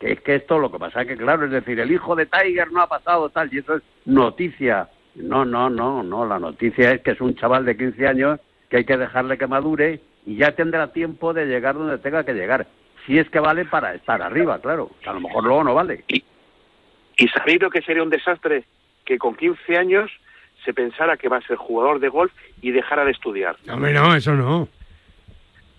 Que 0.00 0.12
es 0.12 0.20
que 0.22 0.36
esto 0.36 0.58
lo 0.58 0.70
que 0.72 0.78
pasa 0.78 1.02
es 1.02 1.08
que, 1.08 1.16
claro, 1.18 1.44
es 1.44 1.50
decir, 1.50 1.78
el 1.80 1.90
hijo 1.90 2.16
de 2.16 2.24
Tiger 2.24 2.72
no 2.72 2.80
ha 2.80 2.86
pasado 2.86 3.28
tal, 3.28 3.52
y 3.52 3.58
eso 3.58 3.76
es 3.76 3.82
noticia 4.06 4.88
no, 5.18 5.44
no, 5.44 5.68
no, 5.68 6.02
no. 6.02 6.26
La 6.26 6.38
noticia 6.38 6.92
es 6.92 7.02
que 7.02 7.12
es 7.12 7.20
un 7.20 7.34
chaval 7.34 7.64
de 7.64 7.76
15 7.76 8.06
años 8.06 8.40
que 8.68 8.78
hay 8.78 8.84
que 8.84 8.96
dejarle 8.96 9.38
que 9.38 9.46
madure 9.46 10.00
y 10.26 10.36
ya 10.36 10.52
tendrá 10.52 10.92
tiempo 10.92 11.32
de 11.32 11.46
llegar 11.46 11.74
donde 11.74 11.98
tenga 11.98 12.24
que 12.24 12.34
llegar. 12.34 12.66
Si 13.06 13.18
es 13.18 13.28
que 13.30 13.40
vale 13.40 13.64
para 13.64 13.94
estar 13.94 14.20
arriba, 14.20 14.60
claro. 14.60 14.90
A 15.06 15.12
lo 15.12 15.20
mejor 15.20 15.44
luego 15.44 15.64
no 15.64 15.74
vale. 15.74 16.04
¿Y, 16.08 16.22
y 17.16 17.28
sabéis 17.28 17.60
lo 17.62 17.70
que 17.70 17.82
sería 17.82 18.02
un 18.02 18.10
desastre? 18.10 18.64
Que 19.04 19.18
con 19.18 19.34
15 19.34 19.76
años 19.76 20.10
se 20.64 20.74
pensara 20.74 21.16
que 21.16 21.28
va 21.28 21.38
a 21.38 21.46
ser 21.46 21.56
jugador 21.56 22.00
de 22.00 22.08
golf 22.08 22.32
y 22.60 22.70
dejara 22.72 23.04
de 23.04 23.12
estudiar. 23.12 23.56
Hombre, 23.70 23.92
no, 23.92 24.14
eso 24.14 24.34
no. 24.34 24.68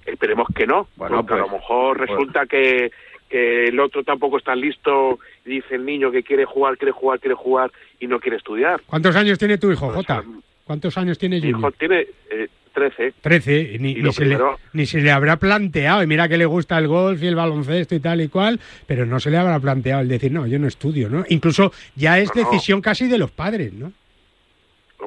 Esperemos 0.05 0.47
que 0.55 0.65
no. 0.65 0.87
Bueno, 0.95 1.19
a 1.19 1.21
lo 1.21 1.25
pues, 1.27 1.51
mejor 1.51 1.97
pues. 1.97 2.09
resulta 2.09 2.45
que, 2.47 2.91
que 3.29 3.65
el 3.65 3.79
otro 3.79 4.03
tampoco 4.03 4.37
está 4.37 4.55
listo 4.55 5.19
dice 5.45 5.75
el 5.75 5.85
niño 5.85 6.11
que 6.11 6.23
quiere 6.23 6.45
jugar, 6.45 6.77
quiere 6.77 6.91
jugar, 6.91 7.19
quiere 7.19 7.35
jugar 7.35 7.71
y 7.99 8.07
no 8.07 8.19
quiere 8.19 8.37
estudiar. 8.37 8.81
¿Cuántos 8.85 9.15
años 9.15 9.37
tiene 9.37 9.57
tu 9.57 9.71
hijo, 9.71 9.89
Jota? 9.91 10.23
¿Cuántos 10.63 10.97
años 10.97 11.17
tiene 11.17 11.39
Mi 11.39 11.47
hijo 11.49 11.57
Junior? 11.57 11.73
tiene 11.77 12.07
eh, 12.31 12.47
13. 12.73 13.13
13, 13.21 13.77
ni, 13.79 13.95
ni 13.95 14.13
se 14.13 14.25
le, 14.25 14.37
ni 14.73 14.85
se 14.85 15.01
le 15.01 15.11
habrá 15.11 15.37
planteado, 15.37 16.03
y 16.03 16.07
mira 16.07 16.27
que 16.29 16.37
le 16.37 16.45
gusta 16.45 16.77
el 16.77 16.87
golf 16.87 17.21
y 17.23 17.27
el 17.27 17.35
baloncesto 17.35 17.95
y 17.95 17.99
tal 17.99 18.21
y 18.21 18.27
cual, 18.29 18.59
pero 18.85 19.05
no 19.05 19.19
se 19.19 19.31
le 19.31 19.37
habrá 19.37 19.59
planteado 19.59 20.01
el 20.01 20.07
decir, 20.07 20.31
no, 20.31 20.45
yo 20.45 20.59
no 20.59 20.67
estudio, 20.67 21.09
¿no? 21.09 21.25
Incluso 21.29 21.71
ya 21.95 22.19
es 22.19 22.29
No, 22.35 22.43
no. 22.43 22.49
decisión 22.51 22.81
casi 22.81 23.07
de 23.07 23.17
los 23.17 23.31
padres, 23.31 23.73
¿no? 23.73 23.91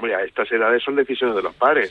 Hombre, 0.03 0.17
a 0.17 0.25
estas 0.25 0.51
edades 0.51 0.83
son 0.83 0.97
decisiones 0.97 1.37
de 1.37 1.43
los 1.43 1.55
padres. 1.55 1.89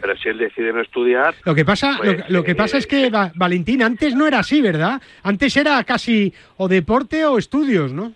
Pero 0.00 0.16
si 0.16 0.30
él 0.30 0.38
decide 0.38 0.72
no 0.72 0.80
estudiar... 0.80 1.34
Lo 1.44 1.54
que 1.54 1.66
pasa, 1.66 1.96
pues, 1.98 2.18
lo, 2.20 2.38
lo 2.38 2.42
que 2.42 2.54
pasa 2.54 2.78
eh, 2.78 2.80
es 2.80 2.86
que 2.86 3.10
Va- 3.10 3.32
Valentín 3.34 3.82
antes 3.82 4.14
no 4.14 4.26
era 4.26 4.38
así, 4.38 4.62
¿verdad? 4.62 4.98
Antes 5.22 5.54
era 5.58 5.84
casi 5.84 6.32
o 6.56 6.68
deporte 6.68 7.22
o 7.26 7.36
estudios, 7.36 7.92
¿no? 7.92 8.14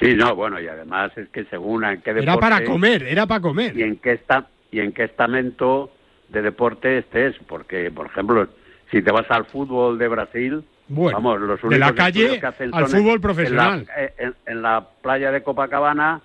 Sí, 0.00 0.16
no, 0.16 0.34
bueno, 0.34 0.60
y 0.60 0.66
además 0.66 1.12
es 1.16 1.28
que 1.28 1.44
según 1.44 1.84
en 1.84 2.00
qué 2.00 2.12
deporte... 2.12 2.22
Era 2.30 2.36
para 2.40 2.64
comer, 2.64 3.04
era 3.04 3.26
para 3.26 3.40
comer. 3.40 3.76
Y 3.76 3.84
en 3.84 3.96
qué, 3.98 4.14
está, 4.14 4.46
y 4.72 4.80
en 4.80 4.90
qué 4.90 5.04
estamento 5.04 5.92
de 6.28 6.42
deporte 6.42 6.98
estés, 6.98 7.36
porque, 7.46 7.92
por 7.92 8.06
ejemplo, 8.06 8.48
si 8.90 9.00
te 9.00 9.12
vas 9.12 9.30
al 9.30 9.44
fútbol 9.44 9.96
de 9.96 10.08
Brasil... 10.08 10.64
Bueno, 10.88 11.18
vamos, 11.20 11.40
los 11.40 11.60
de 11.70 11.78
la 11.78 11.94
calle 11.94 12.40
que 12.40 12.46
hacen 12.46 12.70
al 12.74 12.86
fútbol 12.88 13.00
en 13.00 13.14
la- 13.14 13.20
profesional. 13.20 13.86
eh, 13.96 14.12
En 14.18 14.34
en 14.46 14.62
la, 14.62 14.84
playa 15.02 15.30
de 15.30 15.42
Copacabana, 15.42 16.20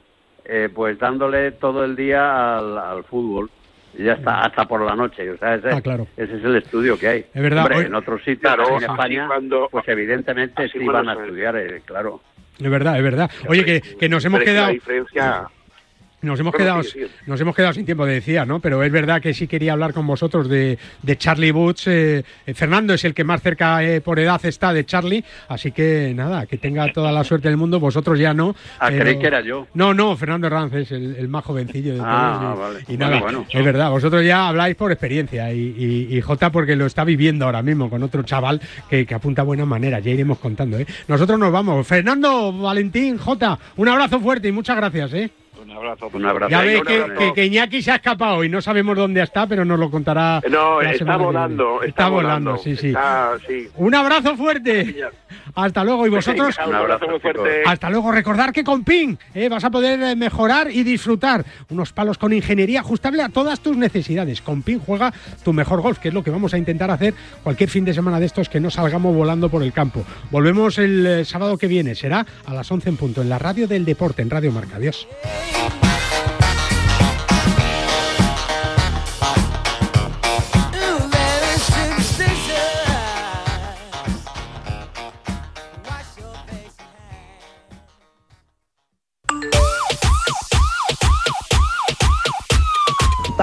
eh, 0.46 0.70
pues 0.74 0.98
dándole 1.00 1.52
todo 1.54 1.84
el 1.86 1.96
día 1.96 2.58
al, 2.58 2.78
al 2.78 3.04
fútbol. 3.04 3.50
Y 3.98 4.04
ya 4.06 4.14
está, 4.14 4.42
hasta 4.42 4.66
por 4.68 4.82
la 4.82 4.96
noche. 4.96 5.30
O 5.30 5.38
sea, 5.38 5.56
ese, 5.56 5.70
Ah, 5.70 5.80
claro. 5.82 6.08
ese 6.18 6.36
es 6.38 6.44
el 6.44 6.56
estudio 6.56 6.98
que 6.98 7.08
hay. 7.08 7.26
Es 7.34 7.42
verdad, 7.42 7.64
Hombre, 7.66 7.78
hoy- 7.78 7.86
en 7.86 7.96
otros 7.96 8.20
sitios, 8.24 8.54
Claro, 8.56 8.78
en 8.78 8.84
España, 8.84 9.28
cuando- 9.28 9.68
pues 9.72 9.88
evidentemente 9.88 10.64
así 10.64 10.80
sí 10.80 10.86
van 10.86 11.10
a 11.10 11.14
estudiar, 11.14 11.56
eh, 11.58 11.82
claro. 11.86 12.22
Es 12.60 12.70
verdad, 12.70 12.98
es 12.98 13.04
verdad. 13.04 13.30
Oye, 13.48 13.64
que, 13.66 13.82
que 13.82 14.10
nos 14.10 14.26
hemos 14.26 14.40
quedado... 14.42 14.68
La 14.68 14.74
diferencia... 14.74 15.44
Nos 16.24 16.40
hemos, 16.40 16.52
Bueno, 16.54 16.66
quedado, 16.66 16.84
sigue, 16.84 17.06
sigue. 17.08 17.16
nos 17.28 17.40
hemos 17.42 17.56
quedado 17.56 17.74
sin 17.74 17.86
tiempo, 17.86 18.06
decía, 18.06 18.46
¿no? 18.46 18.60
Pero 18.60 18.82
es 18.82 18.92
verdad 18.92 19.22
que 19.22 19.34
sí 19.34 19.46
quería 19.48 19.74
hablar 19.74 19.94
con 19.94 20.08
vosotros 20.08 20.50
de, 20.50 20.80
de 21.02 21.18
Charlie 21.18 21.52
Woods. 21.52 21.88
eh, 21.88 22.24
eh, 22.48 22.54
Fernando 22.54 22.94
es 22.94 23.04
el 23.04 23.14
que 23.14 23.24
más 23.24 23.42
cerca 23.42 23.84
eh, 23.84 24.02
por 24.02 24.20
edad 24.20 24.44
está 24.46 24.74
de 24.74 24.86
Charlie, 24.86 25.24
así 25.50 25.72
que 25.72 26.14
nada, 26.16 26.46
que 26.46 26.58
tenga 26.58 26.92
toda 26.92 27.12
la 27.12 27.24
suerte 27.24 27.50
del 27.50 27.58
mundo. 27.58 27.80
Vosotros 27.80 28.18
ya 28.18 28.34
no. 28.34 28.56
Ah, 28.80 28.88
pero- 28.90 29.02
creí 29.04 29.20
que 29.20 29.28
era 29.28 29.42
yo. 29.42 29.68
No, 29.74 29.94
no, 29.94 30.16
Fernando 30.18 30.48
Herranz 30.48 30.74
es 30.74 30.92
el, 30.92 31.16
el 31.18 31.28
más 31.28 31.44
jovencillo 31.44 31.94
de 31.94 32.00
Ah, 32.04 32.54
todos. 32.56 32.56
Y, 32.56 32.60
vale. 32.62 32.80
y 32.82 32.86
Bueno, 32.98 33.06
nada, 33.12 33.22
bueno. 33.22 33.46
es 33.52 33.66
verdad, 33.66 33.90
vosotros 33.92 34.26
ya 34.26 34.48
habláis 34.48 34.76
por 34.76 34.92
experiencia 34.92 35.52
y, 35.54 35.60
y- 35.78 36.18
y 36.18 36.22
Jota 36.22 36.52
porque 36.52 36.76
lo 36.76 36.86
está 36.86 37.04
viviendo 37.04 37.46
ahora 37.46 37.62
mismo 37.62 37.90
con 37.90 38.02
otro 38.02 38.24
chaval 38.24 38.62
que, 38.90 39.06
que 39.06 39.14
apunta 39.14 39.44
buena 39.44 39.66
manera. 39.66 40.00
Ya 40.00 40.12
iremos 40.12 40.40
contando, 40.40 40.78
¿eh? 40.80 40.88
Nosotros 41.08 41.38
nos 41.38 41.52
vamos. 41.52 41.86
Fernando, 41.86 42.54
Valentín, 42.54 43.18
Jota, 43.18 43.60
un 43.76 43.88
abrazo 43.90 44.20
fuerte 44.20 44.48
y 44.48 44.52
muchas 44.54 44.78
gracias, 44.78 45.14
¿eh? 45.14 45.30
Un 45.74 45.78
abrazo. 45.78 46.10
Un 46.14 46.26
abrazo. 46.26 46.50
Ya 46.52 46.60
un 46.60 46.86
que, 46.86 47.14
que- 47.18 47.34
que 47.34 47.46
Iñaki 47.46 47.82
se 47.82 47.92
ha 47.92 47.96
escapado 47.96 48.44
y 48.44 48.50
no 48.50 48.62
sabemos 48.62 48.96
dónde 48.96 49.22
está, 49.22 49.48
pero 49.48 49.66
nos 49.66 49.80
lo 49.80 49.90
contará. 49.90 50.42
No, 50.50 50.82
la 50.82 50.92
está 50.92 50.98
semana 51.00 51.18
que 51.20 51.24
volando, 51.26 51.72
viene. 51.74 51.88
está, 51.88 52.10
volando, 52.10 52.58
sí, 52.58 52.76
sí. 52.76 52.88
Está- 52.90 53.38
sí. 53.48 53.68
Un 53.76 53.96
abrazo 53.96 54.36
fuerte. 54.38 54.96
Hasta 55.56 55.84
luego. 55.84 56.08
Y 56.08 56.10
vosotros, 56.10 56.56
un 56.66 56.76
abrazo 56.76 57.08
muy 57.08 57.20
fuerte. 57.20 57.63
hasta 57.66 57.89
luego. 57.89 58.12
Recordar 58.12 58.52
que 58.52 58.63
con 58.63 58.84
PIN 58.84 59.18
eh, 59.34 59.50
vas 59.50 59.63
a 59.63 59.70
poder 59.70 60.02
eh, 60.02 60.16
mejorar 60.16 60.70
y 60.72 60.84
disfrutar 60.84 61.46
unos 61.70 61.94
palos 61.94 62.18
con 62.18 62.34
ingeniería 62.34 62.82
ajustable 62.82 63.22
a 63.22 63.30
todas 63.30 63.60
tus 63.60 63.78
necesidades. 63.78 64.42
Con 64.42 64.62
PIN 64.62 64.80
juega 64.80 65.13
tu 65.44 65.54
mejor 65.54 65.82
golf, 65.82 66.00
que 66.00 66.10
es 66.10 66.13
lo 66.13 66.24
que 66.24 66.32
vamos 66.32 66.54
a 66.54 66.58
intentar 66.58 66.92
hacer 66.92 67.13
cualquier 67.44 67.70
fin 67.70 67.86
de 67.86 67.94
semana 67.94 68.20
de 68.20 68.26
estos 68.26 68.50
que 68.50 68.60
no 68.60 68.72
salgamos 68.72 69.16
volando 69.16 69.50
por 69.50 69.63
el 69.63 69.74
campo. 69.74 70.04
Volvemos 70.32 70.78
el 70.78 71.06
eh, 71.06 71.26
sábado 71.26 71.58
que 71.58 71.68
viene. 71.68 71.96
Será 71.96 72.26
a 72.46 72.54
las 72.54 72.72
11 72.72 72.89
en 72.89 72.98
punto 72.98 73.22
en 73.22 73.30
la 73.30 73.39
radio 73.39 73.68
del 73.68 73.86
deporte, 73.86 74.22
en 74.22 74.30
Radio 74.30 74.52
Marca. 74.52 74.78
Adiós. 74.78 75.08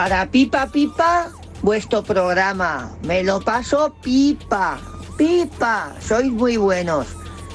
Para 0.01 0.25
Pipa 0.25 0.67
Pipa, 0.67 1.31
vuestro 1.61 2.03
programa. 2.03 2.91
Me 3.03 3.23
lo 3.23 3.39
paso 3.39 3.93
pipa. 4.03 4.81
Pipa, 5.19 5.95
sois 6.01 6.33
muy 6.33 6.57
buenos. 6.57 7.07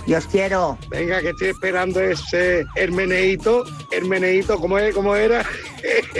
Y 0.05 0.13
os 0.13 0.27
quiero. 0.27 0.77
Venga, 0.91 1.21
que 1.21 1.29
estoy 1.29 1.47
esperando 1.47 1.99
ese 1.99 2.63
Hermeneito. 2.75 3.63
Hermeneito, 3.91 4.59
¿cómo, 4.59 4.77
es? 4.77 4.93
¿cómo 4.93 5.15
era? 5.15 5.43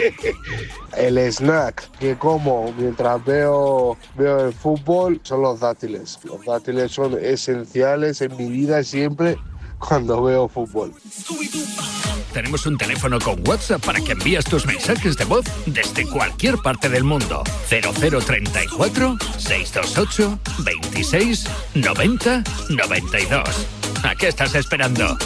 El 0.96 1.16
snack 1.30 1.88
que 2.00 2.16
como 2.16 2.74
mientras 2.76 3.24
veo, 3.24 3.96
veo 4.16 4.46
el 4.46 4.52
fútbol 4.52 5.20
son 5.22 5.42
los 5.42 5.60
dátiles. 5.60 6.18
Los 6.24 6.44
dátiles 6.44 6.90
son 6.90 7.16
esenciales 7.22 8.20
en 8.20 8.36
mi 8.36 8.48
vida 8.48 8.82
siempre 8.82 9.36
cuando 9.78 10.20
veo 10.24 10.48
fútbol. 10.48 10.92
Tenemos 12.36 12.66
un 12.66 12.76
teléfono 12.76 13.18
con 13.18 13.42
WhatsApp 13.48 13.82
para 13.82 13.98
que 13.98 14.12
envíes 14.12 14.44
tus 14.44 14.66
mensajes 14.66 15.16
de 15.16 15.24
voz 15.24 15.46
desde 15.64 16.06
cualquier 16.06 16.58
parte 16.58 16.90
del 16.90 17.02
mundo. 17.02 17.42
0034 17.70 19.16
628 19.38 20.38
26 20.58 21.46
90 21.76 22.44
92. 22.68 23.66
¿A 24.02 24.14
qué 24.16 24.28
estás 24.28 24.54
esperando? 24.54 25.16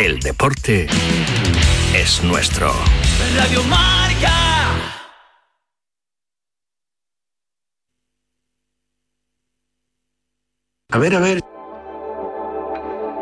El 0.00 0.18
deporte 0.18 0.88
es 1.94 2.24
nuestro. 2.24 2.72
Radio 3.36 3.62
Marca. 3.62 4.34
A 10.90 10.98
ver, 10.98 11.14
a 11.14 11.20
ver. 11.20 11.53